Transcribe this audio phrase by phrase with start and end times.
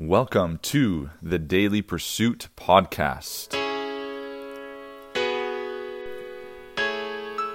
[0.00, 3.52] Welcome to the Daily Pursuit Podcast.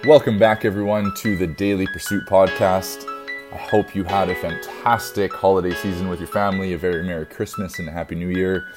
[0.05, 3.03] Welcome back, everyone, to the Daily Pursuit Podcast.
[3.51, 7.79] I hope you had a fantastic holiday season with your family, a very Merry Christmas
[7.79, 8.67] and a Happy New Year.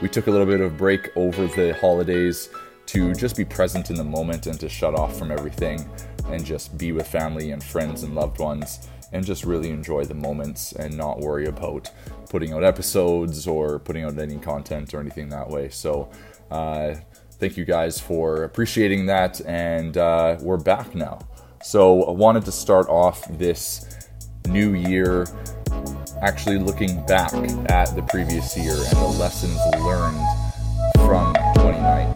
[0.00, 2.48] We took a little bit of break over the holidays
[2.86, 5.86] to just be present in the moment and to shut off from everything
[6.28, 10.14] and just be with family and friends and loved ones and just really enjoy the
[10.14, 11.90] moments and not worry about
[12.30, 15.68] putting out episodes or putting out any content or anything that way.
[15.68, 16.08] So,
[16.50, 16.94] uh,
[17.32, 21.18] thank you guys for appreciating that, and uh, we're back now.
[21.62, 24.08] So, I wanted to start off this
[24.48, 25.26] new year
[26.22, 27.32] actually looking back
[27.70, 30.18] at the previous year and the lessons learned
[31.06, 32.14] from 2019,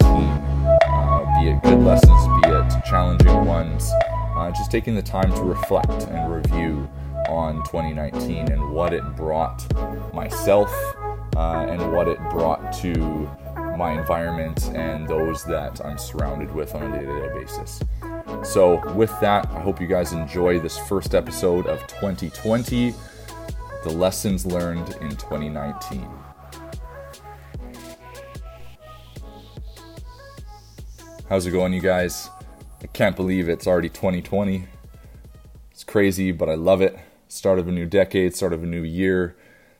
[0.88, 3.92] uh, be it good lessons, be it challenging ones
[4.36, 6.88] uh, just taking the time to reflect and review
[7.28, 9.64] on 2019 and what it brought
[10.14, 10.70] myself
[11.36, 13.28] uh, and what it brought to
[13.76, 17.82] my environment and those that I'm surrounded with on a day to day basis.
[18.42, 22.94] So, with that, I hope you guys enjoy this first episode of 2020
[23.82, 26.08] The Lessons Learned in 2019.
[31.28, 32.28] How's it going, you guys?
[32.82, 34.66] I can't believe it's already 2020.
[35.70, 36.98] It's crazy, but I love it.
[37.34, 39.34] Start of a new decade, start of a new year.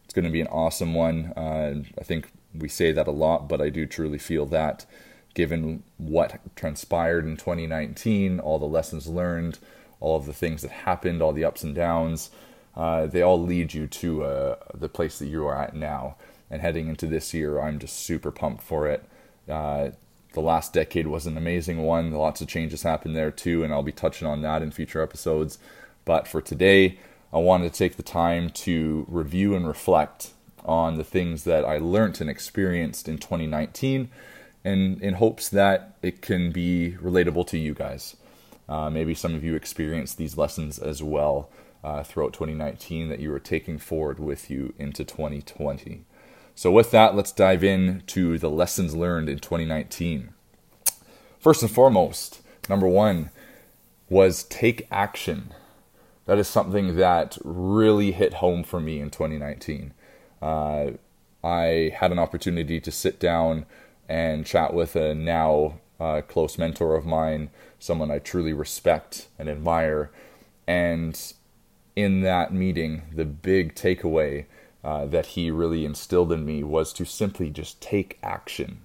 [0.05, 1.27] It's going to be an awesome one.
[1.36, 4.86] Uh, I think we say that a lot, but I do truly feel that
[5.34, 9.61] given what transpired in 2019, all the lessons learned,
[10.00, 12.33] all of the things that happened, all the ups and downs,
[12.74, 16.16] uh, they all lead you to uh, the place that you are at now.
[16.50, 19.05] And heading into this year, I'm just super pumped for it.
[19.48, 19.91] Uh,
[20.33, 22.11] the last decade was an amazing one.
[22.11, 25.58] Lots of changes happened there too, and I'll be touching on that in future episodes.
[26.05, 26.98] But for today,
[27.34, 30.30] I wanted to take the time to review and reflect
[30.64, 34.08] on the things that I learned and experienced in 2019,
[34.64, 38.16] and in hopes that it can be relatable to you guys.
[38.68, 41.50] Uh, maybe some of you experienced these lessons as well
[41.83, 46.05] uh, throughout 2019 that you were taking forward with you into 2020.
[46.55, 50.30] So, with that, let's dive in to the lessons learned in 2019.
[51.40, 53.30] First and foremost, number one
[54.08, 55.52] was take action.
[56.27, 59.92] That is something that really hit home for me in 2019.
[60.40, 60.92] Uh,
[61.42, 63.67] I had an opportunity to sit down
[64.08, 69.48] and chat with a now uh, close mentor of mine, someone I truly respect and
[69.48, 70.11] admire.
[70.67, 71.20] And
[71.95, 74.46] in that meeting, the big takeaway
[74.83, 78.80] uh, that he really instilled in me was to simply just take action,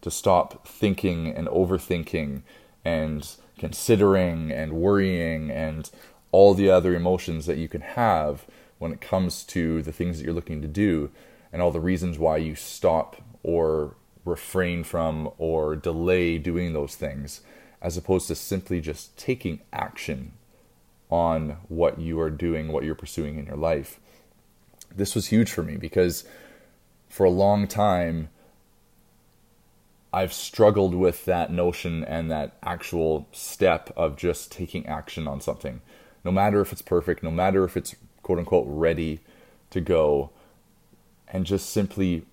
[0.00, 2.42] to stop thinking and overthinking
[2.84, 3.28] and
[3.58, 5.90] considering and worrying and
[6.36, 8.46] all the other emotions that you can have
[8.78, 11.10] when it comes to the things that you're looking to do
[11.52, 17.40] and all the reasons why you stop or refrain from or delay doing those things
[17.80, 20.32] as opposed to simply just taking action
[21.08, 24.00] on what you are doing, what you're pursuing in your life
[24.96, 26.24] this was huge for me because
[27.08, 28.28] for a long time
[30.12, 35.82] I've struggled with that notion and that actual step of just taking action on something.
[36.26, 39.20] No matter if it's perfect, no matter if it's quote unquote ready
[39.70, 40.30] to go,
[41.28, 42.26] and just simply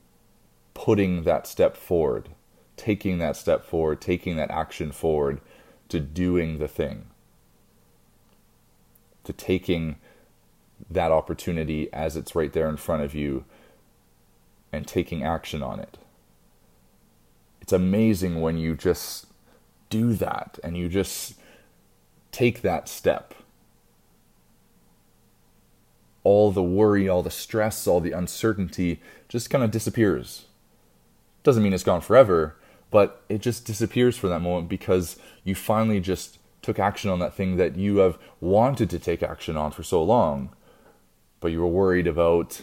[0.73, 2.29] putting that step forward,
[2.75, 5.41] taking that step forward, taking that action forward
[5.89, 7.05] to doing the thing,
[9.25, 9.97] to taking
[10.89, 13.45] that opportunity as it's right there in front of you
[14.71, 15.99] and taking action on it.
[17.61, 19.27] It's amazing when you just
[19.91, 21.35] do that and you just
[22.31, 23.35] take that step.
[26.23, 30.45] All the worry, all the stress, all the uncertainty just kind of disappears.
[31.43, 32.55] Doesn't mean it's gone forever,
[32.91, 37.33] but it just disappears for that moment because you finally just took action on that
[37.33, 40.49] thing that you have wanted to take action on for so long
[41.43, 42.61] but you were worried about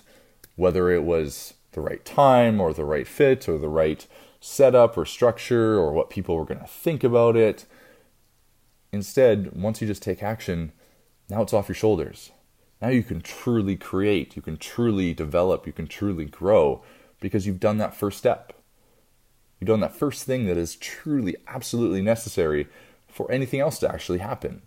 [0.57, 4.07] whether it was the right time or the right fit or the right
[4.41, 7.67] setup or structure or what people were going to think about it.
[8.91, 10.73] Instead, once you just take action,
[11.29, 12.31] now it's off your shoulders.
[12.81, 16.83] Now you can truly create, you can truly develop, you can truly grow
[17.21, 18.55] because you've done that first step.
[19.59, 22.67] You've done that first thing that is truly, absolutely necessary
[23.09, 24.63] for anything else to actually happen.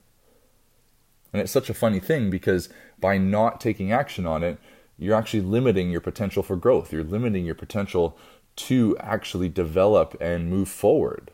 [1.31, 2.69] And it's such a funny thing because
[2.99, 4.59] by not taking action on it,
[4.99, 6.93] you're actually limiting your potential for growth.
[6.93, 8.17] You're limiting your potential
[8.55, 11.31] to actually develop and move forward.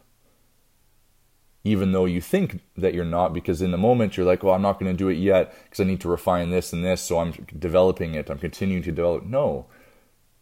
[1.69, 4.61] Even though you think that you're not, because in the moment you're like, well, I'm
[4.63, 7.19] not going to do it yet because I need to refine this and this, so
[7.19, 9.23] I'm developing it, I'm continuing to develop.
[9.23, 9.67] No,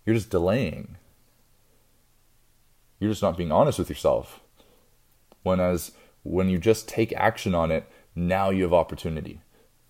[0.06, 0.96] You're just delaying.
[2.98, 4.40] You're just not being honest with yourself.
[5.44, 5.92] When as
[6.24, 9.42] when you just take action on it, now you have opportunity.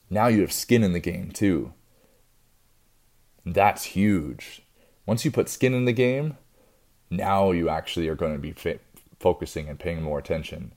[0.09, 1.73] Now you have skin in the game too.
[3.45, 4.63] That's huge.
[5.05, 6.37] Once you put skin in the game,
[7.11, 8.55] now you actually are going to be
[9.19, 10.73] focusing and paying more attention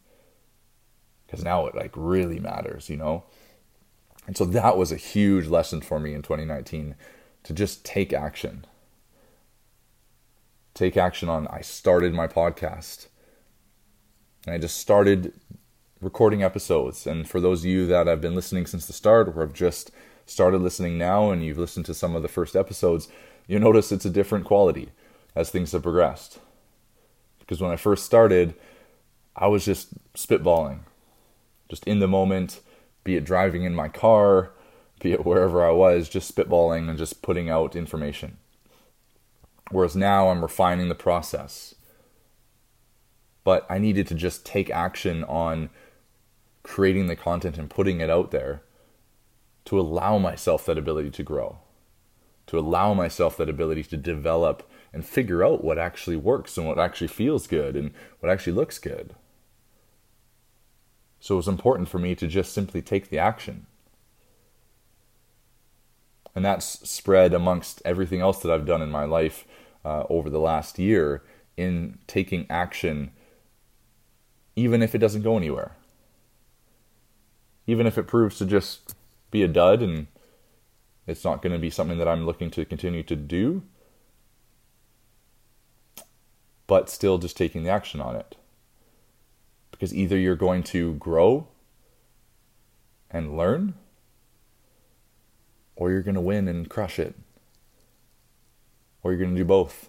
[1.30, 3.22] because now it like really matters, you know.
[4.26, 6.96] And so that was a huge lesson for me in 2019
[7.44, 8.64] to just take action.
[10.74, 13.06] Take action on I started my podcast.
[14.44, 15.32] And I just started
[16.00, 17.06] recording episodes.
[17.06, 19.92] And for those of you that have been listening since the start or have just
[20.26, 23.08] started listening now and you've listened to some of the first episodes,
[23.46, 24.90] you notice it's a different quality
[25.36, 26.40] as things have progressed.
[27.38, 28.54] Because when I first started,
[29.36, 30.80] I was just spitballing,
[31.70, 32.60] just in the moment,
[33.04, 34.50] be it driving in my car,
[35.00, 38.36] be it wherever I was, just spitballing and just putting out information.
[39.70, 41.74] Whereas now I'm refining the process.
[43.44, 45.70] But I needed to just take action on
[46.62, 48.62] creating the content and putting it out there
[49.64, 51.58] to allow myself that ability to grow,
[52.48, 56.78] to allow myself that ability to develop and figure out what actually works and what
[56.78, 59.14] actually feels good and what actually looks good.
[61.20, 63.66] So it was important for me to just simply take the action.
[66.34, 69.44] And that's spread amongst everything else that I've done in my life
[69.84, 71.22] uh, over the last year
[71.56, 73.10] in taking action,
[74.56, 75.76] even if it doesn't go anywhere
[77.70, 78.96] even if it proves to just
[79.30, 80.08] be a dud and
[81.06, 83.62] it's not going to be something that I'm looking to continue to do,
[86.66, 88.36] but still just taking the action on it.
[89.80, 91.48] Because either you're going to grow
[93.10, 93.72] and learn,
[95.74, 97.14] or you're going to win and crush it,
[99.02, 99.88] or you're going to do both.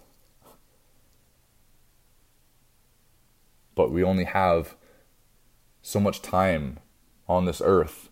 [3.74, 4.76] But we only have
[5.82, 6.78] so much time
[7.28, 8.08] on this earth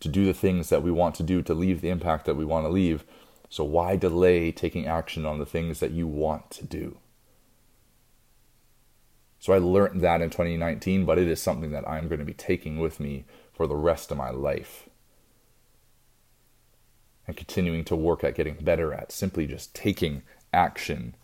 [0.00, 2.44] to do the things that we want to do, to leave the impact that we
[2.44, 3.06] want to leave.
[3.48, 6.98] So why delay taking action on the things that you want to do?
[9.42, 12.32] So I learned that in 2019, but it is something that I'm going to be
[12.32, 14.88] taking with me for the rest of my life.
[17.26, 20.22] And continuing to work at getting better at simply just taking
[20.52, 21.16] action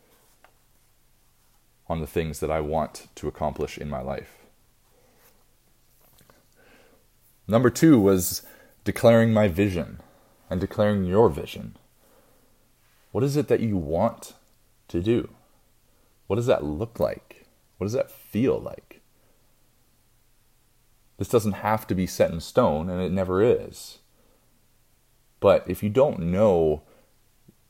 [1.89, 4.35] on the things that I want to accomplish in my life.
[7.47, 8.43] Number two was
[8.83, 10.01] declaring my vision
[10.51, 11.77] and declaring your vision.
[13.13, 14.33] What is it that you want
[14.89, 15.29] to do?
[16.27, 17.28] What does that look like?
[17.79, 19.01] What does that feel like?
[21.17, 23.99] This doesn't have to be set in stone, and it never is.
[25.41, 26.83] But if you don't know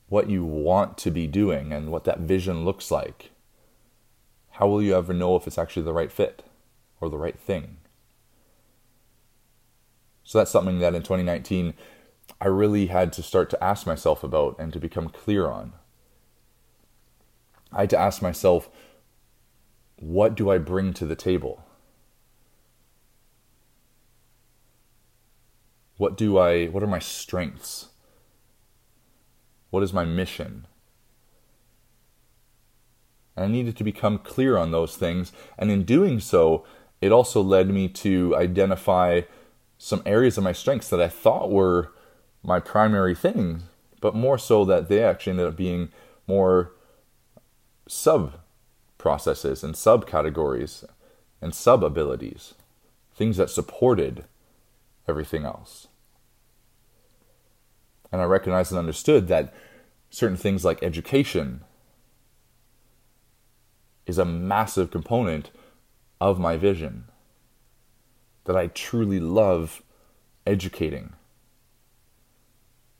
[0.09, 3.31] what you want to be doing and what that vision looks like,
[4.53, 6.43] how will you ever know if it's actually the right fit
[7.01, 7.77] or the right thing?
[10.25, 11.75] So that's something that in 2019
[12.41, 15.73] I really had to start to ask myself about and to become clear on.
[17.73, 18.69] I had to ask myself,
[20.01, 21.65] what do I bring to the table?
[25.97, 27.89] What do I what are my strengths?
[29.71, 30.67] What is my mission?
[33.37, 36.65] And I needed to become clear on those things, and in doing so,
[37.01, 39.23] it also led me to identify
[39.77, 41.93] some areas of my strengths that I thought were
[42.43, 43.63] my primary things,
[44.01, 45.91] but more so that they actually ended up being
[46.27, 46.73] more
[47.87, 48.35] sub
[48.99, 50.85] processes and subcategories
[51.41, 52.55] and sub abilities,
[53.15, 54.25] things that supported
[55.09, 55.87] everything else.
[58.11, 59.55] And I recognized and understood that
[60.11, 61.63] certain things like education
[64.07, 65.51] is a massive component
[66.21, 67.05] of my vision
[68.45, 69.83] that I truly love
[70.47, 71.13] educating.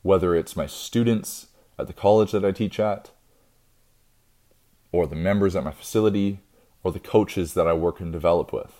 [0.03, 3.09] Whether it's my students at the college that I teach at,
[4.91, 6.39] or the members at my facility,
[6.83, 8.73] or the coaches that I work and develop with.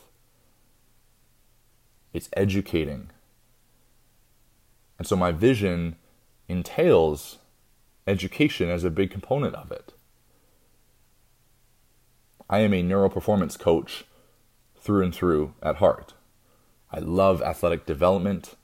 [2.14, 3.12] It's educating.
[4.98, 5.96] And so my vision
[6.48, 7.38] entails
[8.08, 9.94] education as a big component of it.
[12.50, 14.06] I am a neuroperformance coach
[14.76, 16.14] through and through at heart.
[16.92, 18.56] I love athletic development.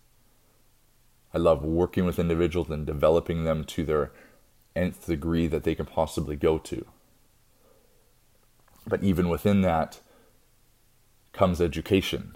[1.34, 4.12] I love working with individuals and developing them to their
[4.76, 6.86] nth degree that they can possibly go to.
[8.88, 10.00] But even within that
[11.34, 12.36] comes education.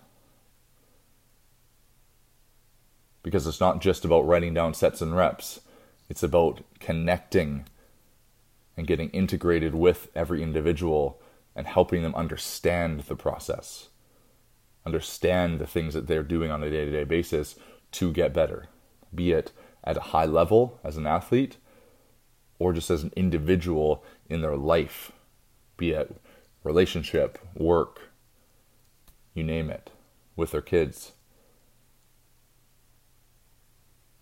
[3.24, 5.62] Because it's not just about writing down sets and reps,
[6.10, 7.66] it's about connecting
[8.76, 11.22] and getting integrated with every individual
[11.56, 13.90] and helping them understand the process,
[14.86, 17.56] understand the things that they're doing on a day to day basis
[17.92, 18.68] to get better,
[19.14, 19.52] be it
[19.84, 21.58] at a high level as an athlete
[22.58, 25.12] or just as an individual in their life,
[25.78, 26.16] be it
[26.64, 28.10] relationship, work,
[29.34, 29.90] you name it,
[30.36, 31.14] with their kids.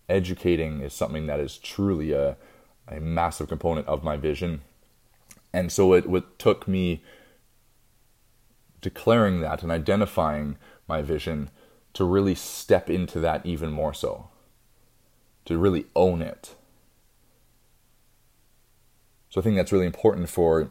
[0.08, 2.36] Educating is something that is truly a,
[2.86, 4.62] a massive component of my vision.
[5.52, 7.02] And so it, it took me
[8.80, 11.50] declaring that and identifying my vision
[11.94, 14.28] to really step into that even more so,
[15.44, 16.54] to really own it.
[19.30, 20.70] So I think that's really important for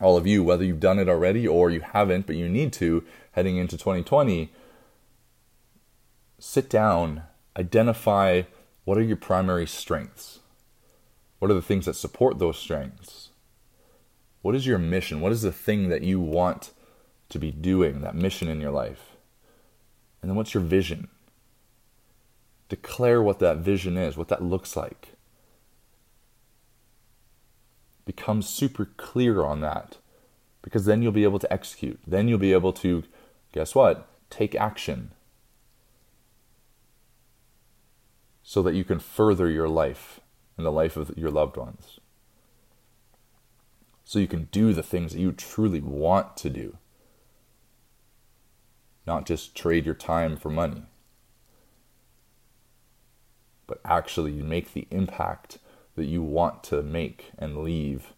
[0.00, 3.04] all of you, whether you've done it already or you haven't, but you need to
[3.32, 4.52] heading into 2020.
[6.38, 7.22] Sit down,
[7.56, 8.42] identify
[8.84, 10.40] what are your primary strengths?
[11.38, 13.30] What are the things that support those strengths?
[14.42, 15.20] What is your mission?
[15.20, 16.72] What is the thing that you want
[17.30, 19.16] to be doing, that mission in your life?
[20.20, 21.08] And then what's your vision?
[22.68, 25.13] Declare what that vision is, what that looks like
[28.04, 29.98] become super clear on that
[30.62, 32.00] because then you'll be able to execute.
[32.06, 33.04] Then you'll be able to,
[33.52, 34.08] guess what?
[34.30, 35.10] Take action
[38.42, 40.20] so that you can further your life
[40.56, 41.98] and the life of your loved ones.
[44.04, 46.76] So you can do the things that you truly want to do,
[49.06, 50.82] not just trade your time for money,
[53.66, 55.58] but actually make the impact
[55.96, 58.12] that you want to make and leave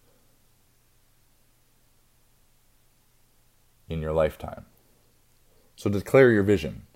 [3.88, 4.66] in your lifetime.
[5.76, 6.86] So declare your vision.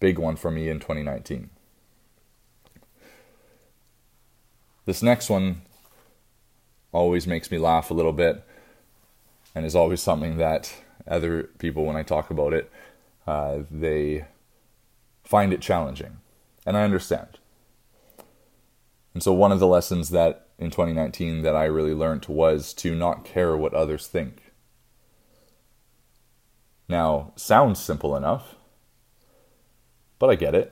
[0.00, 1.50] Big one for me in 2019.
[4.84, 5.62] This next one
[6.92, 8.44] always makes me laugh a little bit
[9.54, 10.74] and is always something that
[11.08, 12.70] other people, when I talk about it,
[13.26, 14.26] uh, they
[15.24, 16.18] find it challenging.
[16.64, 17.38] And I understand.
[19.16, 22.94] And so one of the lessons that in 2019 that I really learned was to
[22.94, 24.52] not care what others think.
[26.86, 28.56] Now, sounds simple enough,
[30.18, 30.70] but I get it.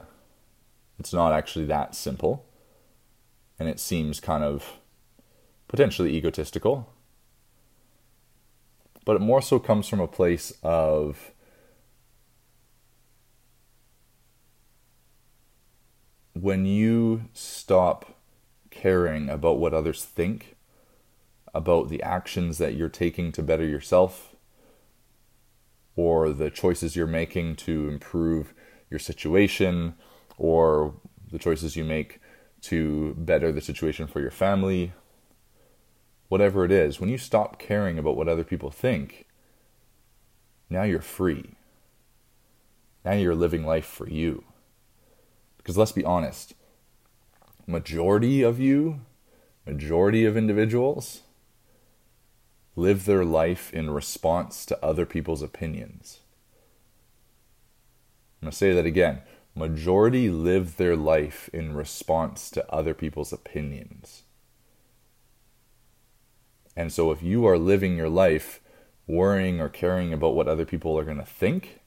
[0.98, 2.44] It's not actually that simple.
[3.58, 4.74] And it seems kind of
[5.66, 6.92] potentially egotistical.
[9.06, 11.32] But it more so comes from a place of
[16.34, 18.13] when you stop
[18.74, 20.56] caring about what others think,
[21.54, 24.34] about the actions that you're taking to better yourself,
[25.96, 28.52] or the choices you're making to improve
[28.90, 29.94] your situation,
[30.36, 30.94] or
[31.30, 32.20] the choices you make
[32.60, 34.92] to better the situation for your family,
[36.28, 39.26] whatever it is, when you stop caring about what other people think,
[40.68, 41.54] now you're free.
[43.04, 44.44] Now you're living life for you.
[45.58, 46.54] Because let's be honest,
[47.66, 49.00] majority of you,
[49.66, 51.22] majority of individuals,
[52.76, 56.20] live their life in response to other people's opinions.
[58.40, 59.22] I'm going to say that again.
[59.54, 64.24] Majority live their life in response to other people's opinions.
[66.76, 68.60] And so if you are living your life
[69.06, 71.80] worrying or caring about what other people are going to think,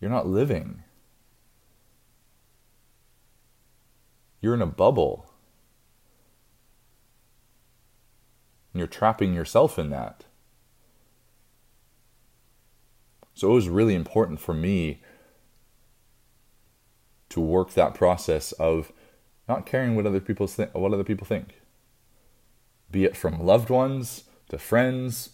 [0.00, 0.84] you're not living.
[4.42, 5.24] You're in a bubble.
[8.72, 10.24] And you're trapping yourself in that.
[13.34, 15.00] So it was really important for me
[17.30, 18.92] to work that process of
[19.48, 21.60] not caring what other people think what other people think.
[22.90, 25.30] Be it from loved ones to friends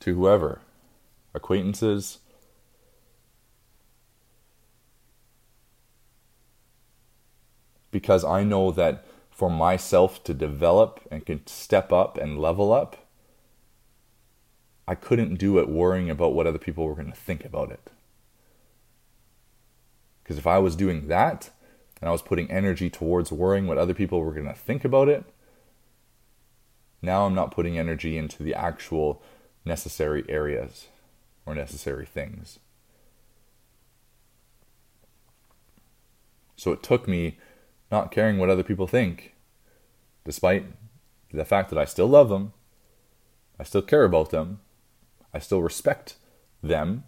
[0.00, 0.62] to whoever,
[1.32, 2.18] acquaintances,
[7.96, 13.06] because I know that for myself to develop and can step up and level up,
[14.86, 17.90] I couldn't do it worrying about what other people were going to think about it.
[20.22, 21.48] Because if I was doing that
[22.02, 25.08] and I was putting energy towards worrying what other people were going to think about
[25.08, 25.24] it,
[27.00, 29.22] now I'm not putting energy into the actual
[29.64, 30.88] necessary areas
[31.46, 32.58] or necessary things.
[36.56, 37.38] So it took me
[37.90, 39.34] not caring what other people think,
[40.24, 40.66] despite
[41.32, 42.52] the fact that I still love them,
[43.58, 44.60] I still care about them,
[45.32, 46.16] I still respect
[46.62, 47.04] them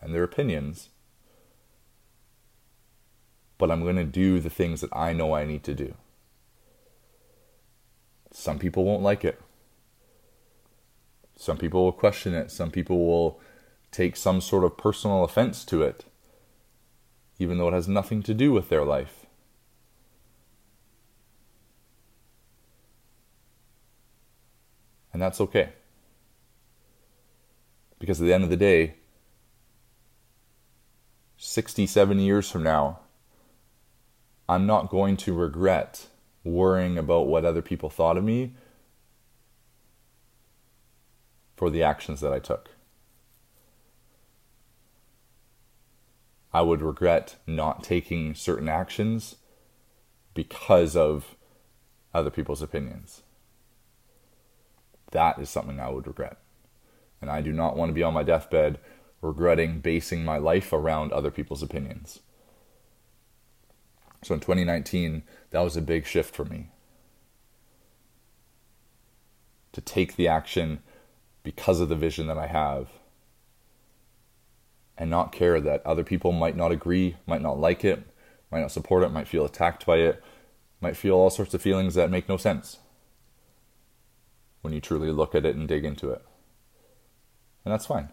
[0.00, 0.90] and their opinions,
[3.58, 5.94] but I'm going to do the things that I know I need to do.
[8.32, 9.40] Some people won't like it.
[11.36, 12.50] Some people will question it.
[12.50, 13.40] Some people will
[13.90, 16.04] take some sort of personal offense to it,
[17.38, 19.23] even though it has nothing to do with their life.
[25.14, 25.70] And that's okay.
[28.00, 28.96] Because at the end of the day,
[31.38, 32.98] 67 years from now,
[34.48, 36.08] I'm not going to regret
[36.42, 38.54] worrying about what other people thought of me
[41.56, 42.70] for the actions that I took.
[46.52, 49.36] I would regret not taking certain actions
[50.34, 51.36] because of
[52.12, 53.23] other people's opinions.
[55.14, 56.38] That is something I would regret.
[57.22, 58.78] And I do not want to be on my deathbed
[59.22, 62.18] regretting basing my life around other people's opinions.
[64.22, 66.70] So in 2019, that was a big shift for me.
[69.72, 70.82] To take the action
[71.44, 72.88] because of the vision that I have
[74.98, 78.02] and not care that other people might not agree, might not like it,
[78.50, 80.22] might not support it, might feel attacked by it,
[80.80, 82.78] might feel all sorts of feelings that make no sense
[84.64, 86.22] when you truly look at it and dig into it.
[87.64, 88.08] And that's fine.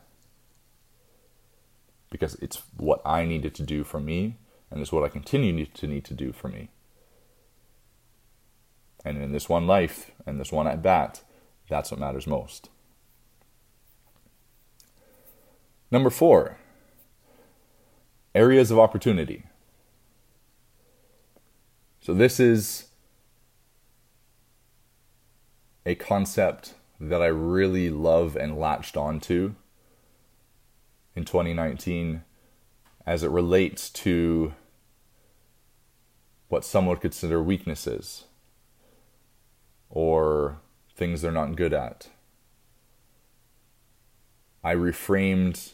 [2.10, 4.36] Because it's what I needed to do for me,
[4.70, 6.70] and it's what I continue to need to do for me.
[9.06, 11.24] And in this one life, and this one at bat,
[11.70, 12.70] that's what matters most.
[15.90, 16.58] Number four,
[18.36, 19.46] areas of opportunity.
[22.02, 22.91] So, this is
[25.86, 29.56] a concept that I really love and latched onto
[31.16, 32.24] in 2019
[33.06, 34.54] as it relates to
[36.48, 38.26] what some would consider weaknesses
[39.90, 40.60] or
[40.96, 42.10] things they're not good at.
[44.64, 45.74] I reframed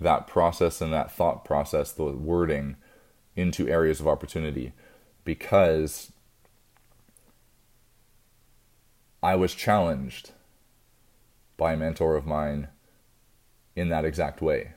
[0.00, 2.76] that process and that thought process, the wording,
[3.36, 4.72] into areas of opportunity
[5.24, 6.12] because
[9.22, 10.32] I was challenged
[11.56, 12.68] by a mentor of mine
[13.76, 14.72] in that exact way,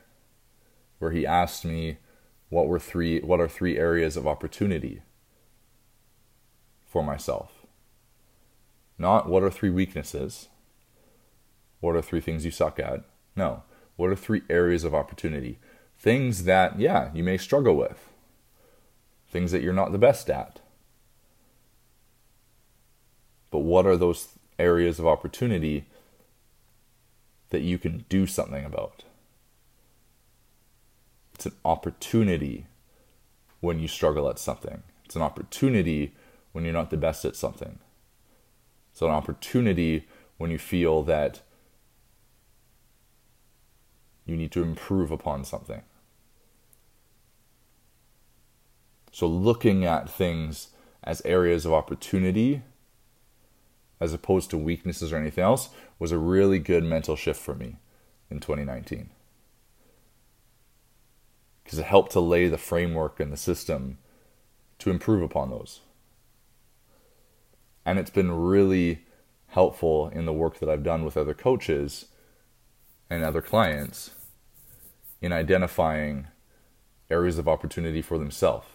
[0.98, 1.98] where he asked me
[2.48, 5.02] what were three what are three areas of opportunity
[6.84, 7.66] for myself.
[8.98, 10.48] Not what are three weaknesses,
[11.80, 13.04] what are three things you suck at.
[13.34, 13.64] No,
[13.96, 15.58] what are three areas of opportunity?
[15.98, 18.10] Things that, yeah, you may struggle with,
[19.28, 20.60] things that you're not the best at.
[23.56, 25.86] But what are those areas of opportunity
[27.48, 29.04] that you can do something about?
[31.34, 32.66] It's an opportunity
[33.60, 34.82] when you struggle at something.
[35.06, 36.14] It's an opportunity
[36.52, 37.78] when you're not the best at something.
[38.92, 41.40] It's an opportunity when you feel that
[44.26, 45.80] you need to improve upon something.
[49.12, 52.60] So, looking at things as areas of opportunity
[54.00, 57.76] as opposed to weaknesses or anything else was a really good mental shift for me
[58.30, 59.10] in 2019.
[61.64, 63.98] Because it helped to lay the framework and the system
[64.78, 65.80] to improve upon those.
[67.84, 69.04] And it's been really
[69.48, 72.06] helpful in the work that I've done with other coaches
[73.08, 74.10] and other clients
[75.20, 76.26] in identifying
[77.08, 78.66] areas of opportunity for themselves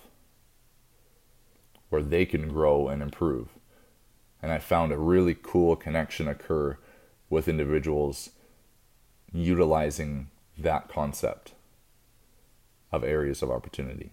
[1.89, 3.49] where they can grow and improve.
[4.41, 6.77] And I found a really cool connection occur
[7.29, 8.31] with individuals
[9.31, 11.53] utilizing that concept
[12.91, 14.11] of areas of opportunity.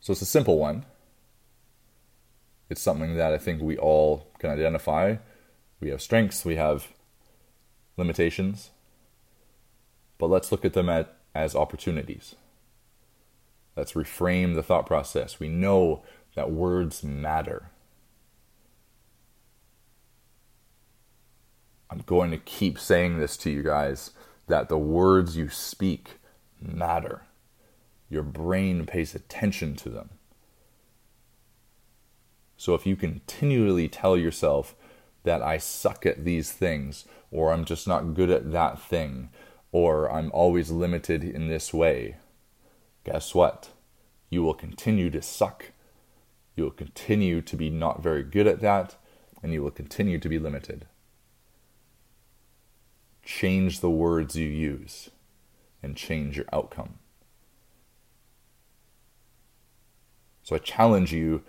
[0.00, 0.84] So it's a simple one.
[2.70, 5.16] It's something that I think we all can identify.
[5.80, 6.88] We have strengths, we have
[7.96, 8.70] limitations,
[10.18, 12.34] but let's look at them at, as opportunities.
[13.76, 15.38] Let's reframe the thought process.
[15.38, 16.02] We know
[16.34, 17.70] that words matter.
[21.90, 24.12] I'm going to keep saying this to you guys
[24.46, 26.12] that the words you speak
[26.60, 27.22] matter.
[28.08, 30.10] Your brain pays attention to them.
[32.56, 34.74] So if you continually tell yourself
[35.24, 39.30] that I suck at these things, or I'm just not good at that thing,
[39.70, 42.16] or I'm always limited in this way,
[43.04, 43.70] guess what?
[44.30, 45.71] You will continue to suck.
[46.54, 48.96] You will continue to be not very good at that,
[49.42, 50.86] and you will continue to be limited.
[53.24, 55.10] Change the words you use
[55.82, 56.98] and change your outcome.
[60.42, 61.42] So I challenge you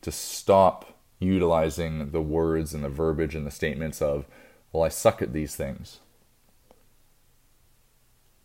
[0.00, 4.26] to stop utilizing the words and the verbiage and the statements of,
[4.72, 6.00] well, I suck at these things.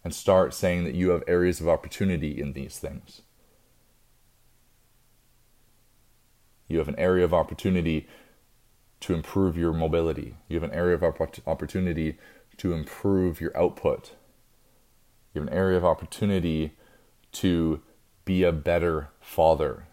[0.03, 3.21] And start saying that you have areas of opportunity in these things.
[6.69, 8.07] You have an area of opportunity
[9.01, 10.37] to improve your mobility.
[10.47, 12.17] You have an area of opportunity
[12.57, 14.13] to improve your output.
[15.33, 16.73] You have an area of opportunity
[17.33, 17.81] to
[18.23, 19.87] be a better father,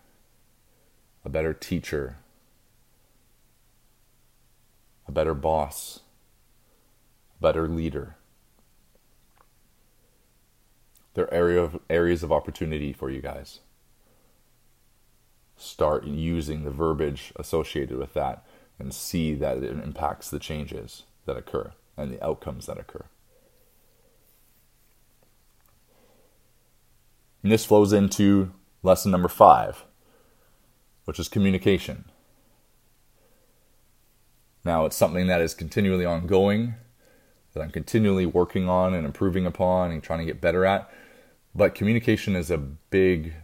[1.24, 2.18] a better teacher,
[5.08, 6.00] a better boss,
[7.38, 8.16] a better leader.
[11.14, 13.60] There are area of, areas of opportunity for you guys.
[15.56, 18.44] Start using the verbiage associated with that
[18.78, 23.06] and see that it impacts the changes that occur and the outcomes that occur.
[27.42, 29.84] And this flows into lesson number five,
[31.04, 32.04] which is communication.
[34.64, 36.74] Now, it's something that is continually ongoing,
[37.52, 40.90] that I'm continually working on and improving upon and trying to get better at.
[41.54, 43.34] But communication is a big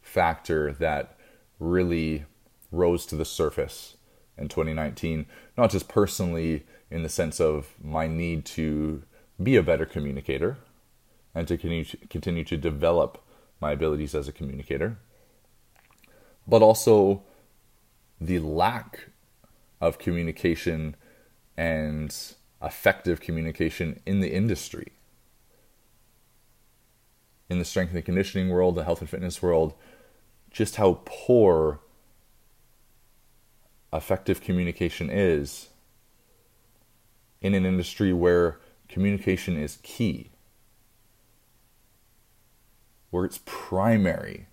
[0.00, 1.16] factor that
[1.60, 2.24] really
[2.72, 3.96] rose to the surface
[4.36, 9.02] in 2019, not just personally in the sense of my need to
[9.40, 10.56] be a better communicator
[11.34, 13.22] and to continue to develop
[13.60, 14.98] my abilities as a communicator,
[16.48, 17.22] but also
[18.20, 19.10] the lack
[19.80, 20.96] of communication
[21.56, 24.92] and effective communication in the industry.
[27.48, 29.74] In the strength and conditioning world, the health and fitness world,
[30.50, 31.80] just how poor
[33.92, 35.68] effective communication is
[37.40, 38.58] in an industry where
[38.88, 40.30] communication is key,
[43.10, 44.46] where it's primary.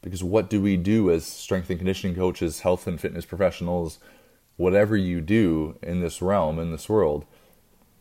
[0.00, 3.98] Because what do we do as strength and conditioning coaches, health and fitness professionals,
[4.56, 7.24] whatever you do in this realm, in this world?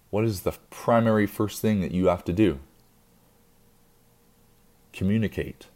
[0.09, 2.59] What is the primary first thing that you have to do?
[4.93, 5.67] Communicate.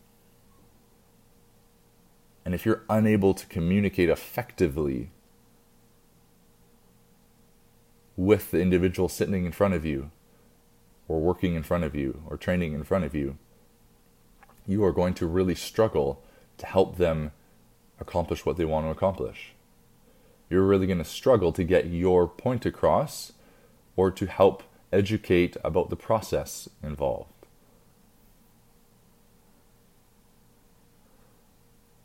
[2.44, 5.12] And if you're unable to communicate effectively
[8.18, 10.12] with the individual sitting in front of you,
[11.08, 13.38] or working in front of you, or training in front of you,
[14.68, 16.24] you are going to really struggle
[16.58, 17.32] to help them
[18.00, 19.54] accomplish what they want to accomplish.
[20.50, 23.32] You're really going to struggle to get your point across
[23.96, 27.41] or to help educate about the process involved.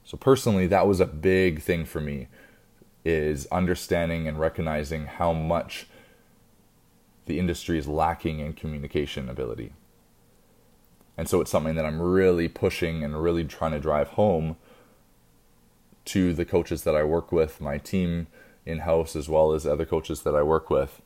[0.06, 2.28] So personally, that was a big thing for me
[3.04, 5.88] is understanding and recognizing how much
[7.26, 9.72] the industry is lacking in communication ability.
[11.16, 14.56] And so it's something that I'm really pushing and really trying to drive home
[16.06, 18.28] to the coaches that I work with, my team
[18.64, 21.02] in house, as well as other coaches that I work with,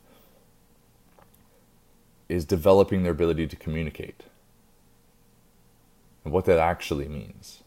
[2.29, 4.25] is developing their ability to communicate
[6.23, 7.60] and what that actually means.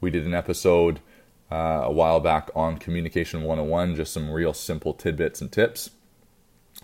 [0.00, 1.00] We did an episode
[1.52, 5.90] uh, a while back on Communication 101, just some real simple tidbits and tips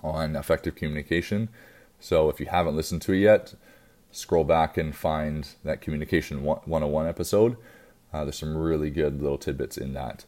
[0.03, 1.49] on effective communication.
[1.99, 3.55] So if you haven't listened to it yet,
[4.11, 7.57] scroll back and find that Communication 101 episode.
[8.13, 10.25] Uh, there's some really good little tidbits in that.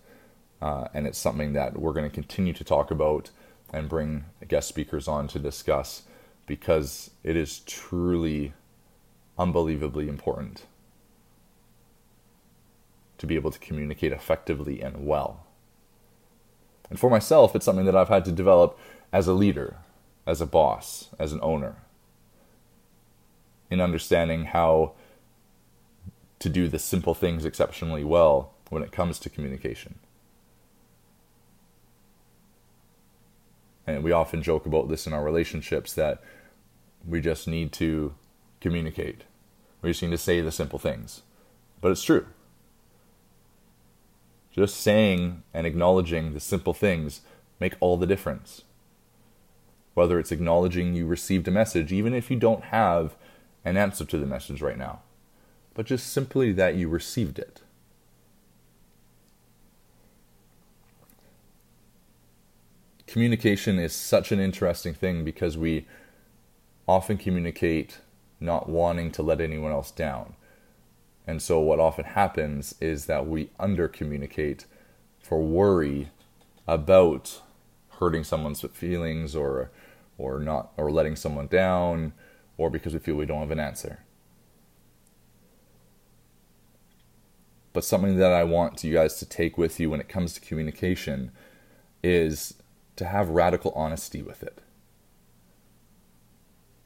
[0.63, 3.31] Uh, and it's something that we're going to continue to talk about
[3.71, 6.03] and bring guest speakers on to discuss
[6.47, 8.55] because it is truly
[9.39, 10.63] unbelievably important
[13.19, 15.45] to be able to communicate effectively and well.
[16.89, 18.79] And for myself, it's something that I've had to develop
[19.13, 19.77] as a leader,
[20.27, 21.77] as a boss, as an owner,
[23.71, 24.93] in understanding how
[26.39, 29.99] to do the simple things exceptionally well when it comes to communication.
[33.87, 36.23] And we often joke about this in our relationships that
[37.07, 38.15] we just need to
[38.61, 39.23] communicate.
[39.81, 41.23] We just need to say the simple things.
[41.81, 42.27] But it's true.
[44.53, 47.21] Just saying and acknowledging the simple things
[47.61, 48.63] make all the difference.
[49.95, 53.17] Whether it's acknowledging you received a message, even if you don't have
[53.65, 55.01] an answer to the message right now,
[55.75, 57.63] but just simply that you received it.
[63.07, 65.87] Communication is such an interesting thing because we
[66.87, 67.99] often communicate
[68.39, 70.35] not wanting to let anyone else down.
[71.29, 74.65] And so, what often happens is that we under communicate
[75.21, 76.09] for worry
[76.67, 77.43] about
[78.01, 79.71] hurting someone's feelings or
[80.17, 82.15] or not or letting someone down
[82.57, 83.99] or because we feel we don't have an answer.
[87.75, 90.41] But something that I want you guys to take with you when it comes to
[90.41, 91.31] communication
[92.03, 92.55] is
[92.97, 94.63] to have radical honesty with it.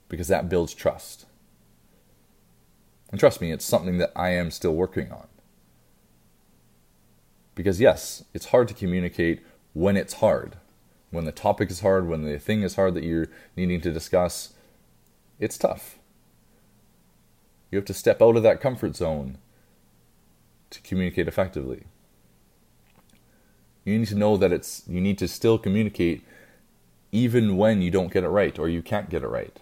[0.09, 1.27] Because that builds trust.
[3.13, 5.29] And trust me, it's something that I am still working on.
[7.55, 9.43] Because, yes, it's hard to communicate
[9.75, 10.57] when it's hard.
[11.11, 14.55] When the topic is hard, when the thing is hard that you're needing to discuss,
[15.39, 15.99] it's tough.
[17.71, 19.37] You have to step out of that comfort zone
[20.71, 21.85] to communicate effectively.
[23.85, 26.25] You need to know that it's you need to still communicate
[27.11, 29.59] even when you don't get it right or you can't get it right.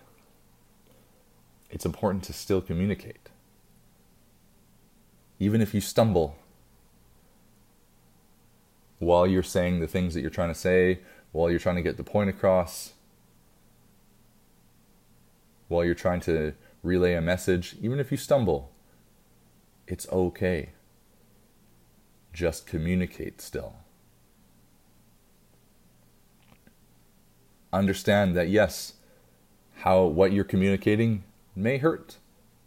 [1.70, 3.29] It's important to still communicate
[5.40, 6.36] even if you stumble
[8.98, 11.00] while you're saying the things that you're trying to say,
[11.32, 12.92] while you're trying to get the point across,
[15.68, 18.70] while you're trying to relay a message, even if you stumble,
[19.86, 20.70] it's okay.
[22.34, 23.76] Just communicate still.
[27.72, 28.94] Understand that yes,
[29.78, 31.24] how what you're communicating
[31.56, 32.18] may hurt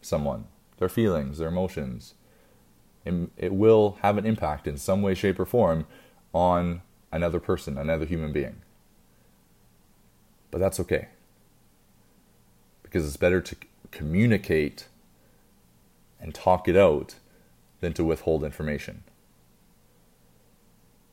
[0.02, 0.46] someone,
[0.78, 2.16] their feelings, their emotions
[3.06, 5.86] it will have an impact in some way, shape, or form
[6.34, 8.62] on another person, another human being.
[10.52, 11.10] But that's okay.
[12.82, 13.56] Because it's better to
[13.92, 14.88] communicate
[16.20, 17.16] and talk it out
[17.82, 19.04] than to withhold information.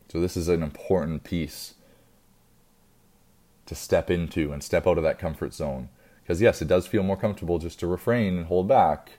[0.08, 1.74] So, this is an important piece
[3.66, 5.88] to step into and step out of that comfort zone.
[6.22, 9.12] Because, yes, it does feel more comfortable just to refrain and hold back,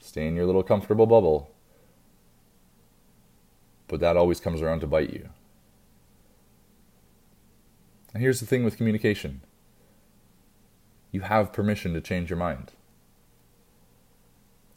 [0.00, 1.53] stay in your little comfortable bubble
[3.88, 5.28] but that always comes around to bite you.
[8.12, 9.40] And here's the thing with communication
[11.10, 12.72] you have permission to change your mind.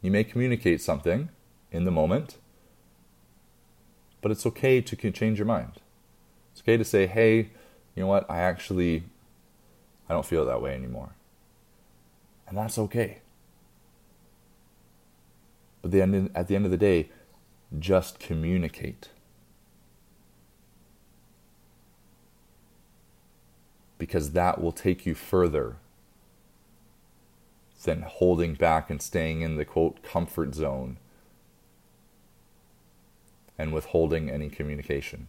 [0.04, 1.30] You may communicate something
[1.72, 2.38] in the moment,
[4.22, 5.74] but it's okay to change your mind.
[6.52, 7.50] It's okay to say, hey,
[7.96, 9.04] you know what, I actually,
[10.08, 11.16] I don't feel that way anymore.
[12.48, 13.22] And that's okay.
[15.82, 17.10] But the end, at the end of the day,
[17.78, 19.10] just communicate.
[23.98, 25.78] Because that will take you further
[27.84, 30.98] than holding back and staying in the quote comfort zone
[33.58, 35.28] and withholding any communication.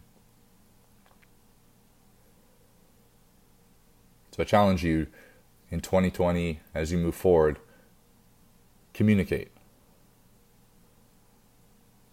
[4.31, 5.07] So I challenge you
[5.69, 7.59] in 2020 as you move forward,
[8.93, 9.51] communicate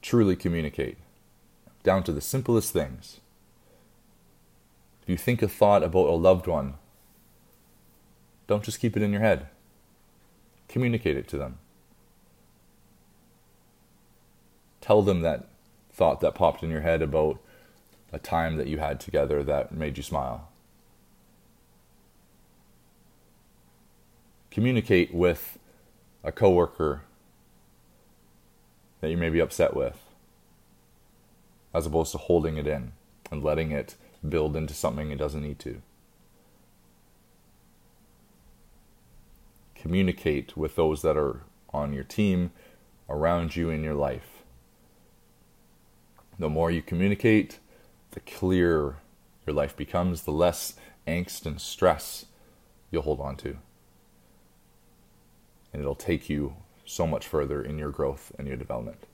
[0.07, 0.97] truly communicate,
[1.83, 3.19] down to the simplest things.
[5.03, 6.75] If you think a thought about a loved one,
[8.47, 9.49] don't just keep it in your head.
[10.69, 11.59] Communicate it to them.
[14.81, 15.49] Tell them that
[15.93, 17.41] thought that popped in your head about
[18.13, 20.49] a time that you had together that made you smile.
[24.53, 25.59] Communicate with
[26.23, 27.03] a coworker
[29.01, 30.03] that you may be upset with,
[31.75, 32.93] as opposed to holding it in
[33.31, 35.83] and letting it build into something it doesn't need to.
[39.75, 42.51] Communicate with those that are on your team,
[43.09, 44.43] around you in your life.
[46.39, 47.61] The more you communicate,
[48.13, 48.97] the clearer
[49.47, 50.75] your life becomes, the less
[51.07, 52.27] angst and stress
[52.91, 53.59] you'll hold on to.
[55.73, 56.57] And it'll take you
[56.87, 59.07] so much further in your growth and your development.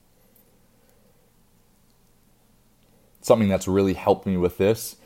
[3.21, 4.97] Something that's really helped me with this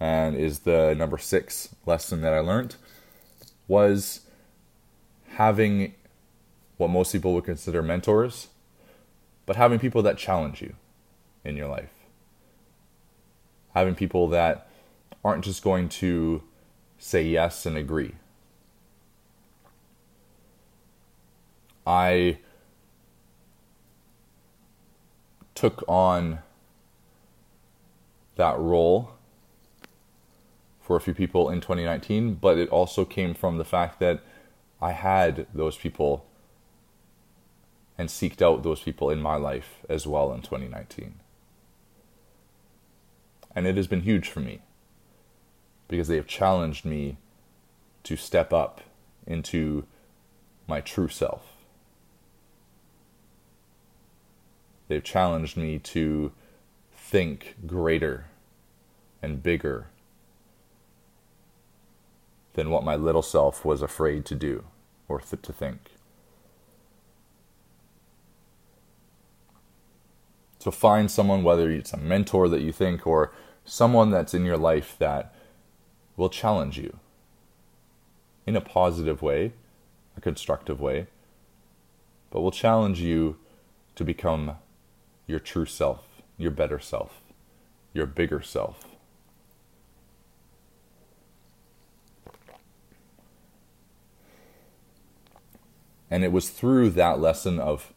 [0.00, 2.76] and is the number six lesson that I learned
[3.66, 4.20] was
[5.32, 5.94] having
[6.76, 8.48] what most people would consider mentors,
[9.44, 10.74] but having people that challenge you
[11.44, 11.90] in your life.
[13.74, 14.68] Having people that
[15.24, 16.42] aren't just going to
[16.98, 18.14] say yes and agree,
[21.88, 22.36] I
[25.54, 26.40] took on
[28.36, 29.12] that role
[30.82, 34.20] for a few people in 2019, but it also came from the fact that
[34.82, 36.26] I had those people
[37.96, 41.14] and seeked out those people in my life as well in 2019.
[43.56, 44.60] And it has been huge for me
[45.88, 47.16] because they have challenged me
[48.02, 48.82] to step up
[49.26, 49.86] into
[50.66, 51.47] my true self.
[54.88, 56.32] They've challenged me to
[56.92, 58.26] think greater
[59.22, 59.88] and bigger
[62.54, 64.64] than what my little self was afraid to do
[65.06, 65.92] or th- to think.
[70.58, 73.32] So find someone, whether it's a mentor that you think or
[73.64, 75.34] someone that's in your life that
[76.16, 76.98] will challenge you
[78.46, 79.52] in a positive way,
[80.16, 81.06] a constructive way,
[82.30, 83.36] but will challenge you
[83.94, 84.56] to become
[85.28, 87.20] your true self, your better self,
[87.92, 88.86] your bigger self.
[96.10, 97.92] And it was through that lesson of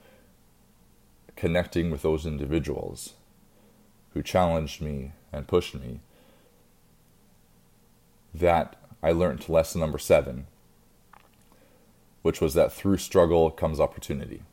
[1.38, 3.14] connecting with those individuals
[4.14, 6.02] who challenged me and pushed me
[8.34, 10.48] that I learned lesson number seven,
[12.22, 14.44] which was that through struggle comes opportunity.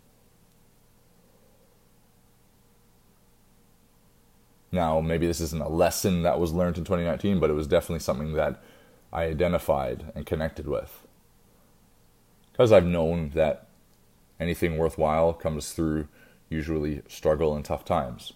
[4.70, 8.00] Now, maybe this isn't a lesson that was learned in 2019, but it was definitely
[8.00, 8.62] something that
[9.12, 11.06] I identified and connected with.
[12.52, 13.68] Because I've known that
[14.38, 16.08] anything worthwhile comes through
[16.50, 18.32] usually struggle and tough times.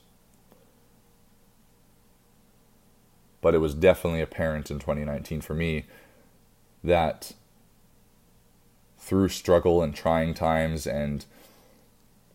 [3.40, 5.84] But it was definitely apparent in 2019 for me
[6.84, 7.32] that
[8.98, 11.26] through struggle and trying times and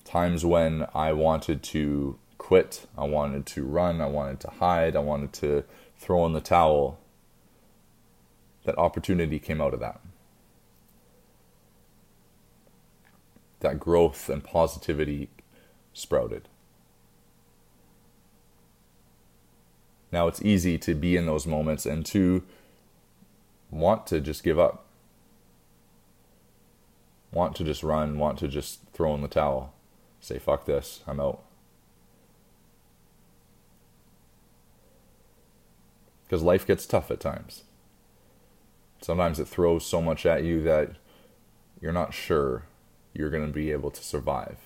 [0.04, 5.00] times when I wanted to quit, I wanted to run, I wanted to hide, I
[5.00, 5.66] wanted to
[5.98, 6.98] throw in the towel,
[8.64, 10.00] that opportunity came out of that.
[13.60, 15.28] That growth and positivity
[15.92, 16.48] sprouted.
[20.14, 22.44] Now it's easy to be in those moments and to
[23.70, 24.86] want to just give up,
[27.34, 29.74] want to just run, want to just throw in the towel,
[30.22, 31.44] say, fuck this, I'm out.
[36.28, 37.64] Because life gets tough at times.
[39.02, 40.92] Sometimes it throws so much at you that
[41.80, 42.64] you're not sure
[43.14, 44.58] you're going to be able to survive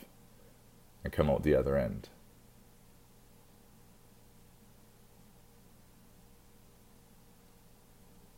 [1.03, 2.09] and come out the other end.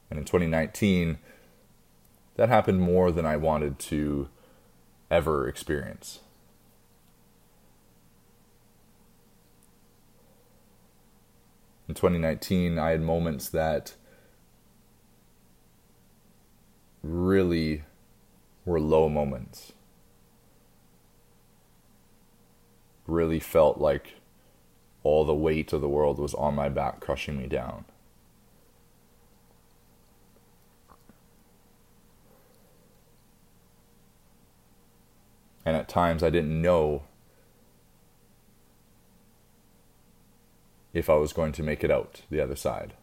[0.09, 1.17] And in 2019,
[2.35, 4.29] that happened more than I wanted to
[5.09, 6.19] ever experience.
[11.87, 13.95] In 2019, I had moments that
[17.01, 17.83] really
[18.65, 19.73] were low moments.
[23.05, 24.15] Really felt like
[25.03, 27.83] all the weight of the world was on my back, crushing me down.
[35.65, 37.03] And at times I didn't know
[40.93, 42.93] if I was going to make it out the other side.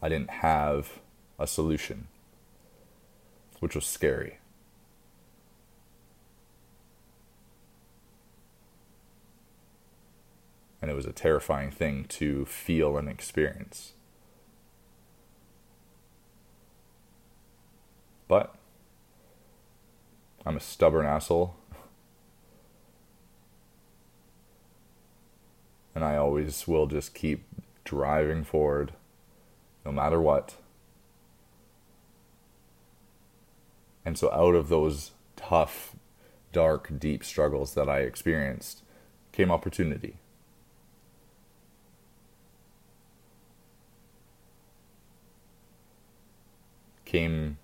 [0.00, 1.00] I didn't have
[1.38, 2.08] a solution,
[3.60, 4.38] which was scary.
[10.80, 13.92] And it was a terrifying thing to feel and experience.
[18.28, 18.54] But
[20.46, 21.56] I'm a stubborn asshole.
[25.98, 27.44] And I always will just keep
[27.82, 28.92] driving forward
[29.84, 30.54] no matter what.
[34.04, 35.96] And so, out of those tough,
[36.52, 38.84] dark, deep struggles that I experienced
[39.32, 40.18] came opportunity.
[47.06, 47.58] Came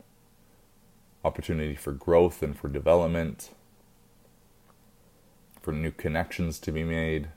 [1.24, 3.50] opportunity for growth and for development,
[5.62, 7.28] for new connections to be made,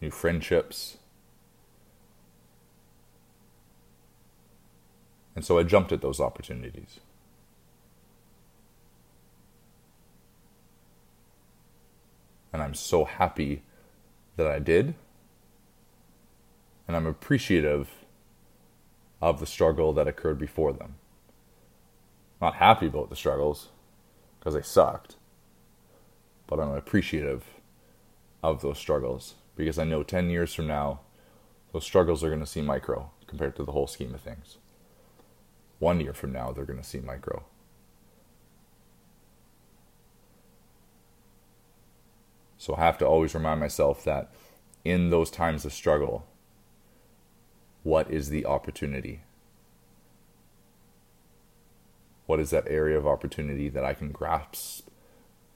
[0.00, 0.98] new friendships.
[5.34, 7.00] And so I jumped at those opportunities.
[12.52, 13.62] And I'm so happy
[14.36, 14.94] that I did.
[16.88, 17.90] And I'm appreciative
[19.20, 20.94] of the struggle that occurred before them.
[22.40, 23.68] Not happy about the struggles
[24.38, 25.16] because they sucked,
[26.46, 27.44] but I'm appreciative
[28.42, 31.00] of those struggles because I know 10 years from now,
[31.72, 34.58] those struggles are going to seem micro compared to the whole scheme of things
[35.78, 37.44] one year from now, they're going to seem micro.
[42.56, 44.32] So I have to always remind myself that
[44.84, 46.26] in those times of struggle,
[47.82, 49.22] what is the opportunity?
[52.24, 54.88] What is that area of opportunity that I can grasp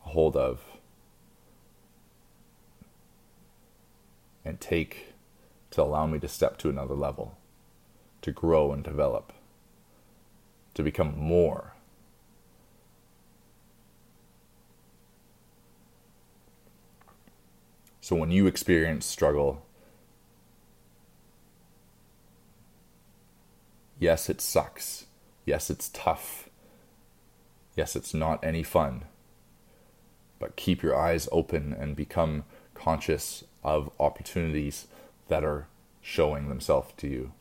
[0.01, 0.61] hold of
[4.45, 5.15] and take
[5.71, 7.39] to allow me to step to another level,
[8.23, 9.33] to grow and develop,
[10.75, 11.75] to become more.
[18.01, 19.65] So when you experience struggle,
[24.01, 25.07] yes, it sucks.
[25.45, 26.49] Yes, it's tough.
[27.77, 29.05] Yes, it's not any fun.
[30.41, 34.87] But keep your eyes open and become conscious of opportunities
[35.29, 35.67] that are
[36.01, 37.33] showing themselves to you.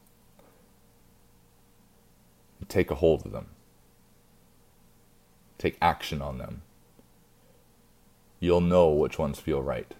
[2.68, 3.48] Take a hold of them.
[5.58, 6.62] Take action on them.
[8.40, 9.94] You'll know which ones feel right.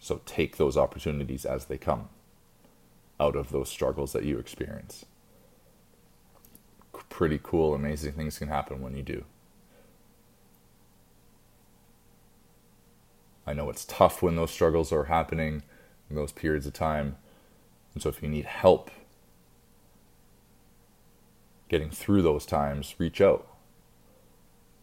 [0.00, 2.08] So take those opportunities as they come
[3.18, 5.04] out of those struggles that you experience.
[7.08, 9.24] Pretty cool, amazing things can happen when you do.
[13.46, 15.62] I know it's tough when those struggles are happening
[16.08, 17.16] in those periods of time.
[17.92, 18.90] And so if you need help
[21.68, 23.46] getting through those times, reach out.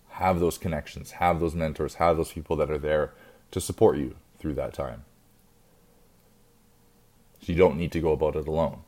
[0.10, 3.14] Have those connections, have those mentors, have those people that are there
[3.52, 5.06] to support you through that time.
[7.42, 8.82] So you don't need to go about it alone.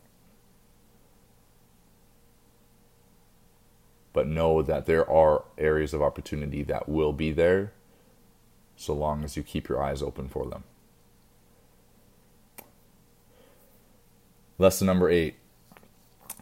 [4.11, 7.71] But know that there are areas of opportunity that will be there
[8.83, 10.63] so long as you keep your eyes open for them.
[14.57, 15.35] Lesson number eight.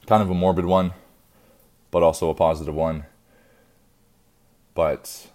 [0.08, 0.94] Kind of a morbid one,
[1.92, 3.06] but also a positive one.
[4.74, 5.28] But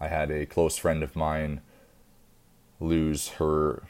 [0.00, 1.62] I had a close friend of mine
[2.80, 3.84] lose her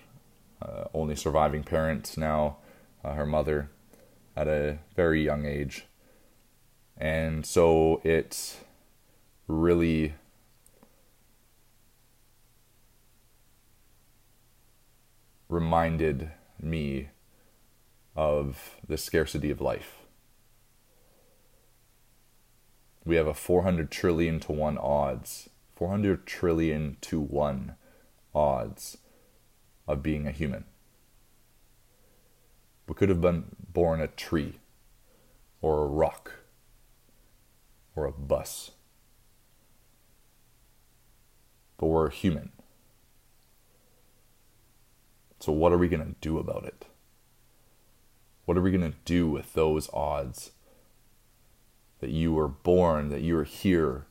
[0.63, 2.59] uh, only surviving parent now,
[3.03, 3.71] uh, her mother,
[4.37, 5.87] at a very young age.
[6.97, 8.57] And so it
[9.49, 10.15] really
[15.55, 17.11] reminded me
[18.17, 20.01] of the scarcity of life.
[23.05, 27.77] We have a 400 trillion to 1 odds, 400 trillion to 1
[28.35, 28.99] odds
[29.87, 30.65] of being a human.
[32.89, 34.59] We could have been born a tree,
[35.63, 36.33] or a rock,
[37.95, 38.73] or a bus.
[41.79, 42.51] But we're a human.
[45.45, 46.87] So, what are we going to do about it?
[48.47, 50.53] What are we going to do with those odds
[52.01, 54.07] that you were born, that you are here,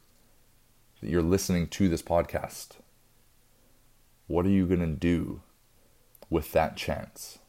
[1.01, 2.73] that you're listening to this podcast?
[4.27, 5.41] What are you going to do
[6.29, 7.39] with that chance?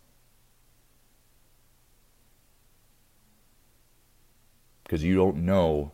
[4.82, 5.92] Because you don't know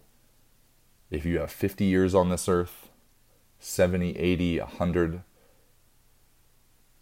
[1.10, 2.88] if you have 50 years on this earth,
[3.58, 5.22] 70, 80, 100.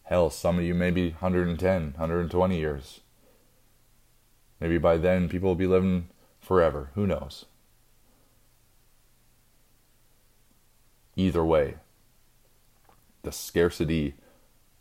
[0.09, 3.01] Hell, some of you maybe 110, 120 years.
[4.59, 6.09] Maybe by then people will be living
[6.41, 6.89] forever.
[6.95, 7.45] Who knows?
[11.15, 11.75] Either way,
[13.21, 14.15] the scarcity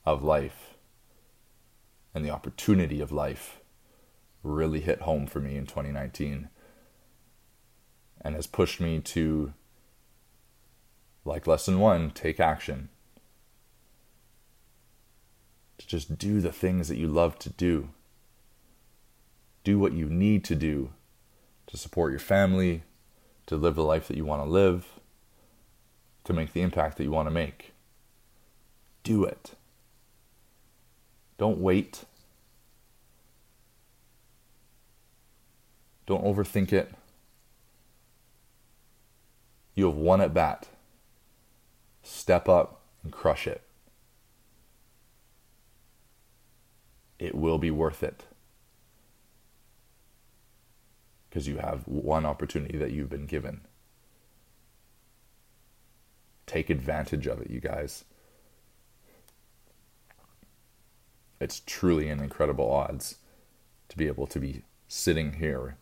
[0.05, 0.75] of life
[2.15, 3.59] and the opportunity of life
[4.43, 6.47] really hit home for me in 2019
[8.21, 9.51] and has pushed me to,
[11.25, 12.88] like lesson one, take action.
[15.80, 17.89] To just do the things that you love to do
[19.67, 20.91] do what you need to do
[21.67, 22.84] to support your family,
[23.47, 24.86] to live the life that you want to live,
[26.23, 27.73] to make the impact that you want to make.
[29.03, 29.55] Do it.
[31.38, 32.05] Don't wait.
[36.05, 36.93] Don't overthink it.
[39.75, 40.69] You have one at bat.
[42.03, 43.66] Step up and crush it.
[47.20, 48.26] It will be worth it
[51.30, 53.61] because you have one opportunity that you've been given.
[56.45, 58.05] Take advantage of it, you guys.
[61.39, 63.18] It's truly an incredible odds
[63.89, 65.78] to be able to be sitting here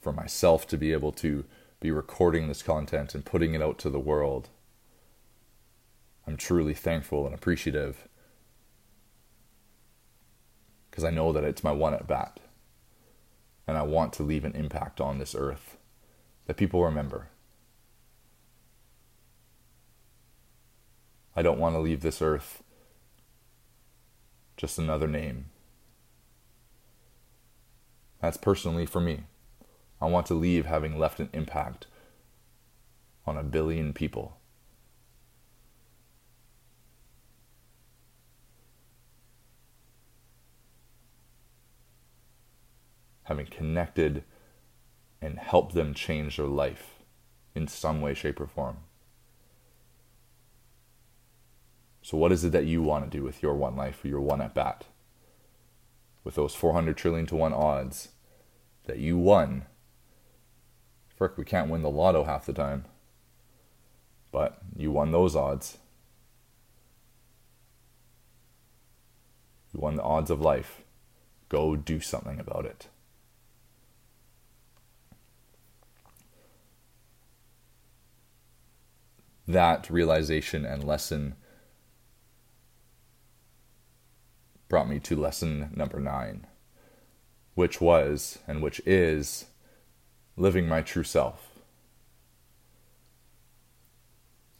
[0.00, 1.44] for myself to be able to
[1.80, 4.48] be recording this content and putting it out to the world.
[6.26, 8.08] I'm truly thankful and appreciative
[10.98, 12.40] because I know that it's my one at bat
[13.68, 15.76] and I want to leave an impact on this earth
[16.46, 17.28] that people remember.
[21.36, 22.64] I don't want to leave this earth
[24.56, 25.44] just another name.
[28.20, 29.20] That's personally for me.
[30.00, 31.86] I want to leave having left an impact
[33.24, 34.37] on a billion people.
[43.28, 44.24] Having connected
[45.20, 46.94] and helped them change their life
[47.54, 48.78] in some way, shape, or form.
[52.02, 54.40] So, what is it that you want to do with your one life, your one
[54.40, 54.86] at bat?
[56.24, 58.08] With those 400 trillion to 1 odds
[58.84, 59.66] that you won.
[61.14, 62.86] Frick, we can't win the lotto half the time.
[64.32, 65.78] But you won those odds.
[69.74, 70.82] You won the odds of life.
[71.48, 72.88] Go do something about it.
[79.48, 81.34] That realization and lesson
[84.68, 86.46] brought me to lesson number nine,
[87.54, 89.46] which was and which is
[90.36, 91.48] living my true self.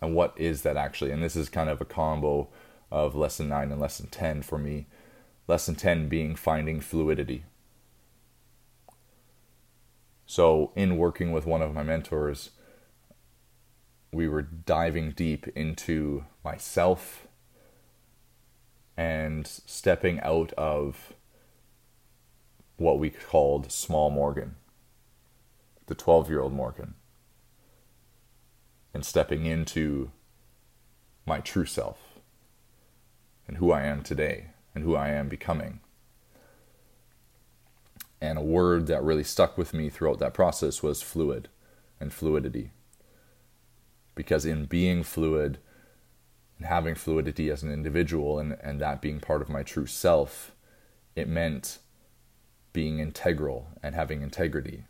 [0.00, 1.10] And what is that actually?
[1.10, 2.48] And this is kind of a combo
[2.90, 4.86] of lesson nine and lesson 10 for me.
[5.46, 7.44] Lesson 10 being finding fluidity.
[10.24, 12.50] So, in working with one of my mentors,
[14.12, 17.26] we were diving deep into myself
[18.96, 21.12] and stepping out of
[22.76, 24.56] what we called small Morgan,
[25.86, 26.94] the 12 year old Morgan,
[28.94, 30.10] and stepping into
[31.26, 31.98] my true self
[33.46, 35.80] and who I am today and who I am becoming.
[38.20, 41.48] And a word that really stuck with me throughout that process was fluid
[42.00, 42.72] and fluidity.
[44.18, 45.58] Because in being fluid,
[46.58, 50.50] and having fluidity as an individual and, and that being part of my true self,
[51.14, 51.78] it meant
[52.72, 54.82] being integral and having integrity.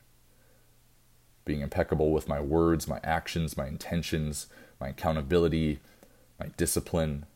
[1.45, 4.47] Being impeccable with my words, my actions, my intentions,
[4.81, 5.81] my accountability,
[6.41, 7.27] my discipline.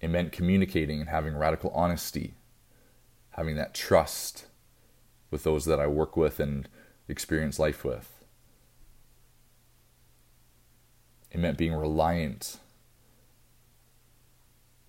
[0.00, 2.34] It meant communicating and having radical honesty,
[3.30, 4.46] having that trust
[5.30, 6.68] with those that I work with and
[7.06, 8.19] experience life with.
[11.30, 12.58] It meant being reliant,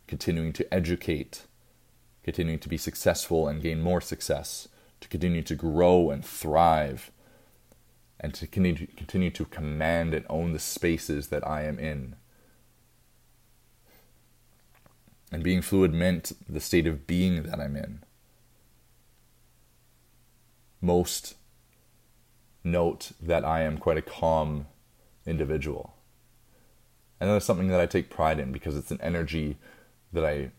[0.08, 1.44] continuing to educate,
[2.24, 4.68] continuing to be successful and gain more success,
[5.02, 7.12] to continue to grow and thrive,
[8.20, 12.16] and to continue to command and own the spaces that I am in.
[15.32, 18.04] And being fluid meant the state of being that I'm in.
[20.82, 21.36] Most
[22.64, 24.68] note that I am quite a calm
[25.26, 25.96] individual.
[27.22, 29.58] And that is something that I take pride in because it's an energy
[30.12, 30.50] that I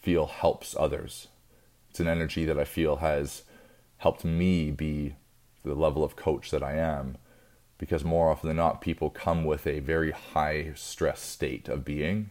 [0.00, 1.28] feel helps others.
[1.90, 3.42] It's an energy that I feel has
[3.98, 5.16] helped me be
[5.64, 7.18] the level of coach that I am
[7.76, 12.30] because more often than not, people come with a very high stress state of being.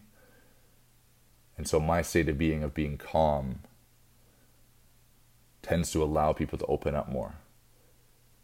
[1.56, 3.60] And so, my state of being, of being calm,
[5.62, 7.34] tends to allow people to open up more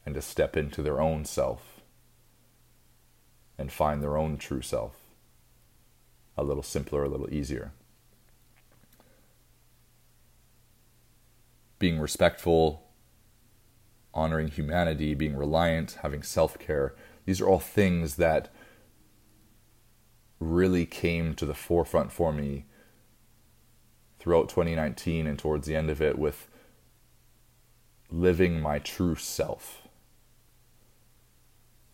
[0.06, 1.80] and to step into their own self
[3.58, 5.07] and find their own true self
[6.38, 7.72] a little simpler, a little easier.
[11.78, 12.88] Being respectful,
[14.14, 16.94] honoring humanity, being reliant, having self care,
[17.26, 18.52] these are all things that
[20.40, 22.64] really came to the forefront for me
[24.20, 26.48] throughout 2019 and towards the end of it with
[28.10, 29.82] living my true self.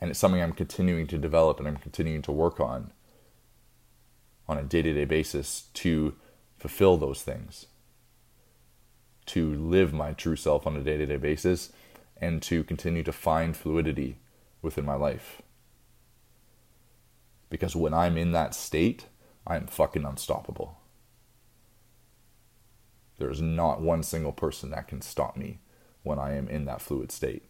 [0.01, 2.93] And it's something I'm continuing to develop and I'm continuing to work on
[4.49, 6.15] on a day to day basis to
[6.59, 7.67] fulfill those things,
[9.27, 11.73] to live my true self on a day to day basis,
[12.17, 14.19] and to continue to find fluidity
[14.63, 15.43] within my life.
[17.51, 19.07] Because when I'm in that state,
[19.47, 20.79] I'm fucking unstoppable.
[23.19, 25.61] There's not one single person that can stop me
[26.03, 27.45] when I am in that fluid state.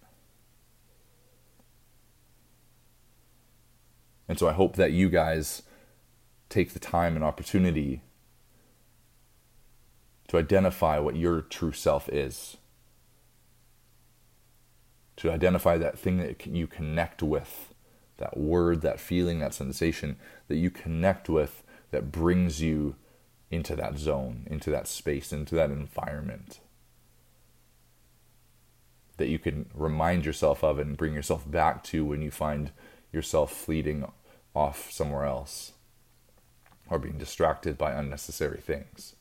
[4.28, 5.62] And so I hope that you guys
[6.54, 8.00] take the time and opportunity
[10.28, 12.56] to identify what your true self is.
[15.16, 17.74] To identify that thing that you connect with,
[18.18, 20.16] that word, that feeling, that sensation
[20.48, 22.96] that you connect with that brings you
[23.50, 26.60] into that zone, into that space, into that environment.
[29.16, 32.70] That you can remind yourself of and bring yourself back to when you find
[33.12, 34.04] yourself fleeting
[34.54, 35.73] off somewhere else
[36.90, 39.14] or being distracted by unnecessary things.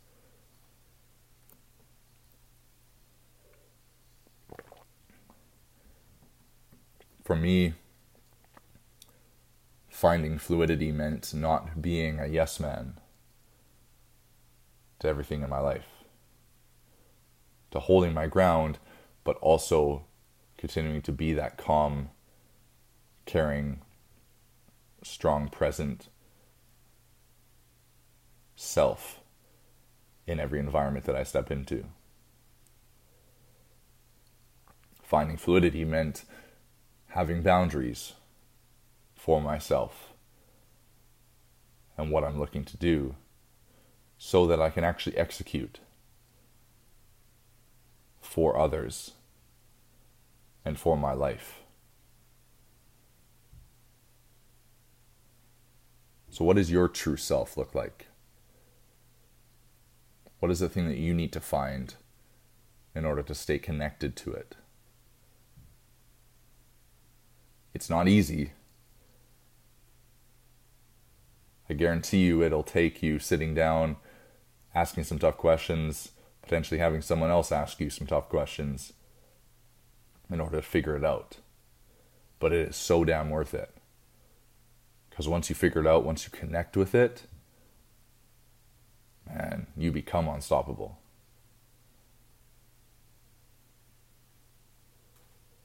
[7.24, 7.74] For me,
[9.90, 13.00] finding fluidity meant not being a yes man
[15.00, 15.88] to everything in my life,
[17.72, 18.80] to holding my ground,
[19.24, 20.06] but also
[20.58, 22.10] continuing to be that calm,
[23.26, 23.82] caring,
[25.02, 26.10] strong, present
[28.56, 29.20] self
[30.26, 31.86] in every environment that I step into.
[35.02, 36.26] Finding fluidity meant
[37.08, 38.14] having boundaries
[39.16, 40.14] for myself
[41.98, 43.16] and what I'm looking to do
[44.18, 45.80] so that I can actually execute
[48.22, 49.12] for others
[50.66, 51.60] and for my life.
[56.30, 58.08] So, what does your true self look like?
[60.44, 61.96] What is the thing that you need to find
[62.94, 64.58] in order to stay connected to it?
[67.74, 68.52] It's not easy.
[71.70, 73.96] I guarantee you it'll take you sitting down,
[74.76, 78.92] asking some tough questions, potentially having someone else ask you some tough questions
[80.30, 81.38] in order to figure it out.
[82.40, 83.74] But it is so damn worth it.
[85.10, 87.28] Because once you figure it out, once you connect with it,
[89.34, 91.00] man, you become unstoppable.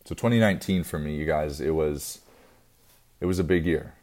[0.05, 2.21] So 2019 for me, you guys, it was
[3.21, 3.95] it was a big year.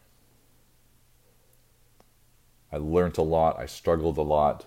[2.72, 4.66] I learned a lot, I struggled a lot.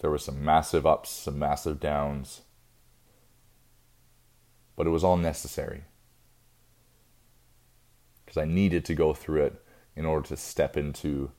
[0.00, 2.42] There were some massive ups, some massive downs.
[4.74, 5.84] But it was all necessary.
[8.24, 9.62] Because I needed to go through it
[9.94, 11.30] in order to step into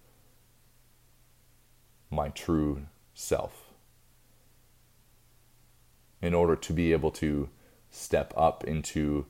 [2.10, 3.74] my true self.
[6.22, 7.49] In order to be able to
[7.89, 9.26] step up into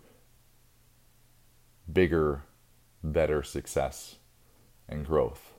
[1.91, 2.43] bigger,
[3.03, 4.15] better success
[4.87, 5.53] and growth.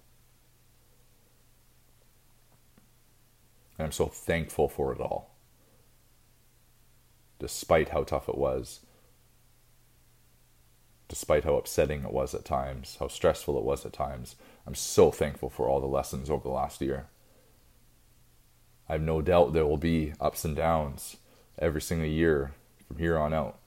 [3.78, 5.36] And I'm so thankful for it all.
[7.38, 8.80] Despite how tough it was,
[11.08, 14.36] despite how upsetting it was at times, how stressful it was at times,
[14.66, 17.06] I'm so thankful for all the lessons over the last year.
[18.88, 21.16] I have no doubt there will be ups and downs
[21.58, 22.52] every single year
[22.86, 23.58] from here on out,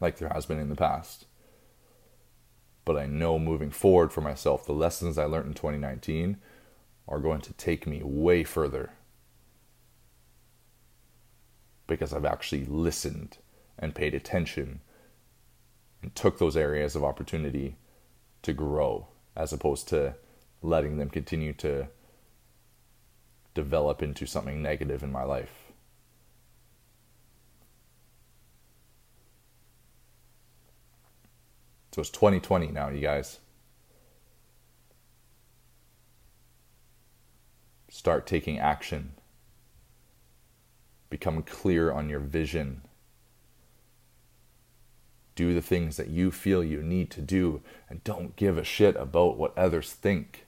[0.00, 1.26] like there has been in the past.
[2.84, 6.38] But I know moving forward for myself, the lessons I learned in 2019
[7.08, 8.90] are going to take me way further
[11.86, 13.38] because I've actually listened
[13.78, 14.80] and paid attention
[16.02, 17.76] and took those areas of opportunity
[18.42, 20.14] to grow as opposed to
[20.62, 21.88] letting them continue to
[23.54, 25.70] develop into something negative in my life.
[31.92, 33.40] So it's 2020 now, you guys.
[37.88, 39.14] Start taking action.
[41.08, 42.82] Become clear on your vision.
[45.40, 48.94] Do the things that you feel you need to do and don't give a shit
[48.96, 50.44] about what others think.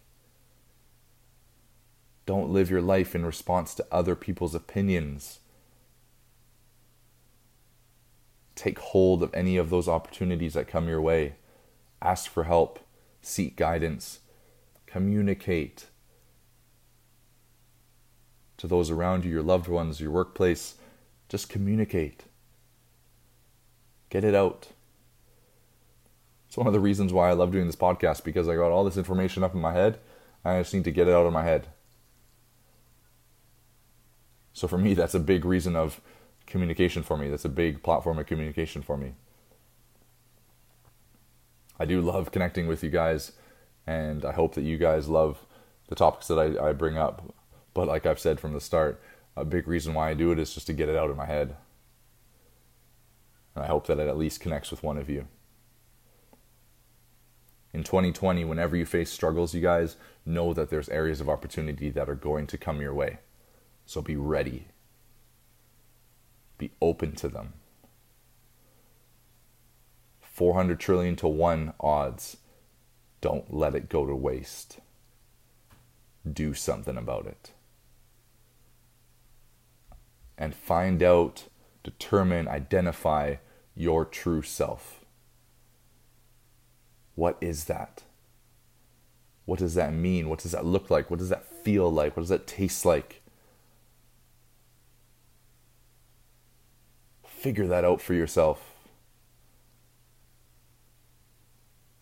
[2.27, 5.39] Don't live your life in response to other people's opinions.
[8.55, 11.37] Take hold of any of those opportunities that come your way.
[12.03, 12.79] Ask for help,
[13.23, 14.19] seek guidance,
[14.85, 15.87] communicate
[18.59, 20.75] to those around you, your loved ones, your workplace.
[21.31, 22.25] Just communicate.
[24.11, 24.69] Get it out.
[26.53, 28.85] It's one of the reasons why I love doing this podcast because I got all
[28.85, 29.99] this information up in my head.
[30.45, 31.69] I just need to get it out of my head.
[34.53, 36.03] So for me, that's a big reason of
[36.47, 37.31] communication for me.
[37.31, 39.15] That's a big platform of communication for me.
[41.81, 43.33] I do love connecting with you guys,
[43.87, 45.47] and I hope that you guys love
[45.89, 47.35] the topics that I, I bring up.
[47.73, 49.01] But like I've said from the start,
[49.39, 51.25] a big reason why I do it is just to get it out of my
[51.25, 51.57] head.
[53.55, 55.29] And I hope that it at least connects with one of you.
[57.73, 59.97] In 2020, whenever you face struggles, you guys
[60.27, 63.19] know that there's areas of opportunity that are going to come your way.
[63.87, 64.69] So be ready.
[66.59, 67.55] Be open to them.
[70.21, 72.39] 400 trillion to 1 odds.
[73.21, 74.79] Don't let it go to waste.
[76.31, 77.53] Do something about it.
[80.37, 81.49] And find out,
[81.83, 83.37] determine, identify
[83.75, 85.02] your true self.
[87.15, 88.03] What is that?
[89.45, 90.29] What does that mean?
[90.29, 91.11] What does that look like?
[91.11, 92.17] What does that feel like?
[92.17, 93.23] What does that taste like?
[97.27, 98.75] Figure that out for yourself.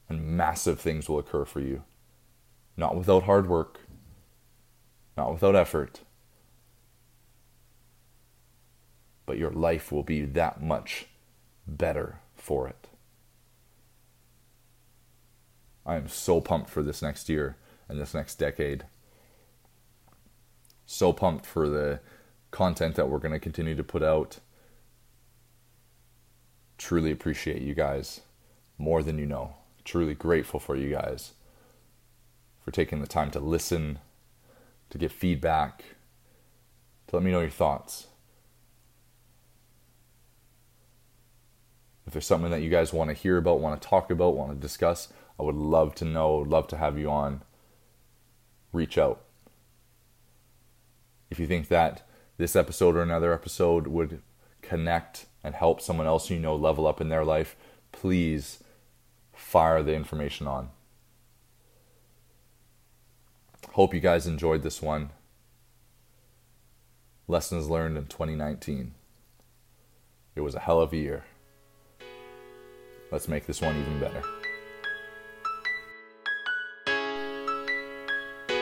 [0.09, 1.85] And massive things will occur for you.
[2.77, 3.81] Not without hard work,
[5.17, 6.01] not without effort,
[9.25, 11.07] but your life will be that much
[11.67, 12.90] better for it.
[15.85, 17.57] I am so pumped for this next year
[17.89, 18.85] and this next decade.
[20.87, 22.01] So pumped for the
[22.51, 24.39] content that we're going to continue to put out.
[26.79, 28.21] Truly appreciate you guys
[28.79, 29.55] more than you know.
[29.85, 31.33] Truly grateful for you guys
[32.65, 33.99] for taking the time to listen,
[34.91, 35.85] to give feedback,
[37.09, 38.07] to let me know your thoughts.
[42.07, 44.51] If there's something that you guys want to hear about, want to talk about, want
[44.51, 47.41] to discuss, I would love to know, love to have you on.
[48.75, 49.23] Reach out.
[51.31, 54.21] If you think that this episode or another episode would
[54.61, 57.57] connect and help someone else you know level up in their life,
[57.91, 58.63] please
[59.33, 60.69] fire the information on.
[63.73, 65.09] Hope you guys enjoyed this one.
[67.27, 68.93] Lessons learned in 2019.
[70.37, 71.25] It was a hell of a year.
[73.11, 74.23] Let's make this one even better.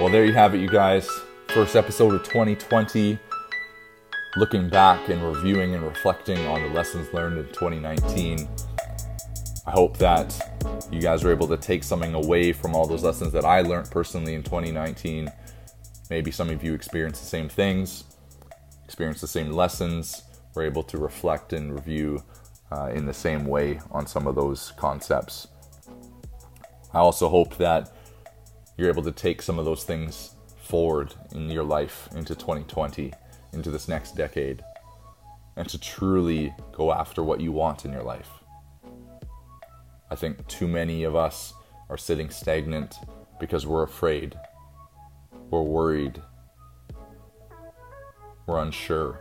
[0.00, 1.10] Well, there you have it, you guys.
[1.48, 3.18] First episode of 2020.
[4.36, 8.48] Looking back and reviewing and reflecting on the lessons learned in 2019.
[9.66, 10.40] I hope that
[10.92, 13.90] you guys were able to take something away from all those lessons that I learned
[13.90, 15.32] personally in 2019.
[16.10, 18.04] Maybe some of you experienced the same things,
[18.84, 20.22] experienced the same lessons,
[20.54, 22.22] were able to reflect and review
[22.70, 25.48] uh, in the same way on some of those concepts.
[26.94, 27.97] I also hope that
[28.78, 33.12] you're able to take some of those things forward in your life into 2020,
[33.52, 34.64] into this next decade,
[35.56, 38.30] and to truly go after what you want in your life.
[40.10, 41.52] I think too many of us
[41.90, 42.94] are sitting stagnant
[43.40, 44.38] because we're afraid,
[45.50, 46.22] we're worried,
[48.46, 49.18] we're unsure.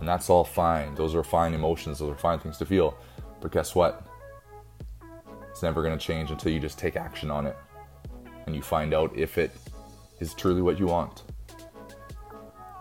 [0.00, 0.94] And that's all fine.
[0.96, 2.98] Those are fine emotions, those are fine things to feel.
[3.40, 4.04] But guess what?
[5.48, 7.56] It's never going to change until you just take action on it
[8.48, 9.50] and you find out if it
[10.20, 11.22] is truly what you want.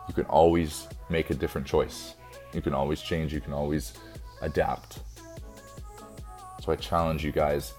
[0.08, 2.16] You can always make a different choice.
[2.54, 3.92] You can always change, you can always
[4.42, 5.00] adapt.
[6.64, 7.74] So I challenge you guys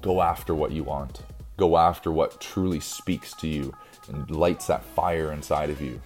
[0.00, 1.22] go after what you want.
[1.56, 3.74] Go after what truly speaks to you
[4.06, 6.00] and lights that fire inside of you.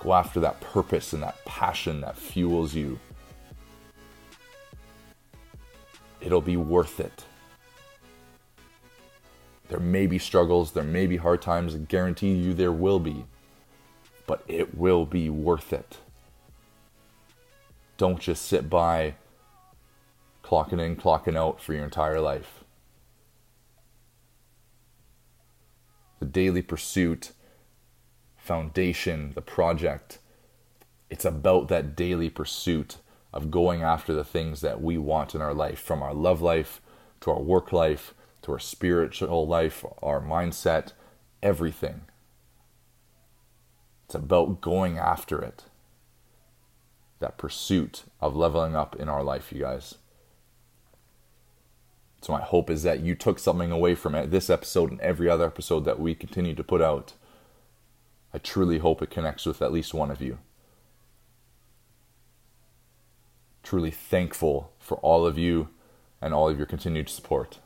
[0.00, 2.98] Go after that purpose and that passion that fuels you.
[6.20, 7.26] It'll be worth it.
[9.72, 13.24] There may be struggles, there may be hard times, I guarantee you there will be,
[14.26, 15.96] but it will be worth it.
[17.96, 19.14] Don't just sit by
[20.44, 22.64] clocking in, clocking out for your entire life.
[26.20, 27.32] The daily pursuit
[28.36, 30.18] foundation, the project.
[31.08, 32.98] It's about that daily pursuit
[33.32, 36.82] of going after the things that we want in our life, from our love life
[37.22, 38.12] to our work life
[38.42, 40.92] to our spiritual life, our mindset,
[41.42, 42.02] everything.
[44.06, 45.64] It's about going after it.
[47.20, 49.94] That pursuit of leveling up in our life, you guys.
[52.20, 55.28] So, my hope is that you took something away from it, this episode and every
[55.28, 57.14] other episode that we continue to put out.
[58.34, 60.38] I truly hope it connects with at least one of you.
[63.62, 65.68] Truly thankful for all of you
[66.20, 67.58] and all of your continued support.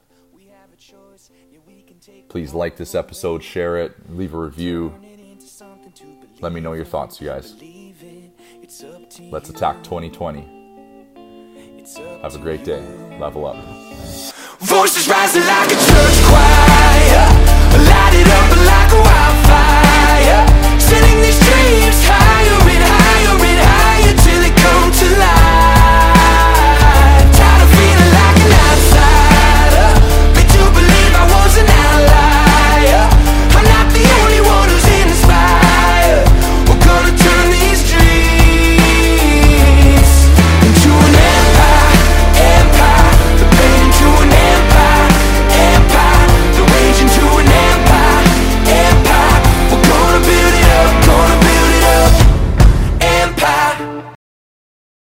[2.28, 4.94] Please like this episode, share it, leave a review.
[6.40, 7.54] Let me know your thoughts, you guys.
[9.30, 10.56] Let's attack 2020.
[12.22, 12.82] Have a great day.
[13.18, 13.56] Level up.
[14.58, 17.26] Voices rising like a church choir.
[17.86, 20.80] Light it up like a wildfire.
[20.80, 25.25] Sending these dreams higher and higher and higher till they come to life.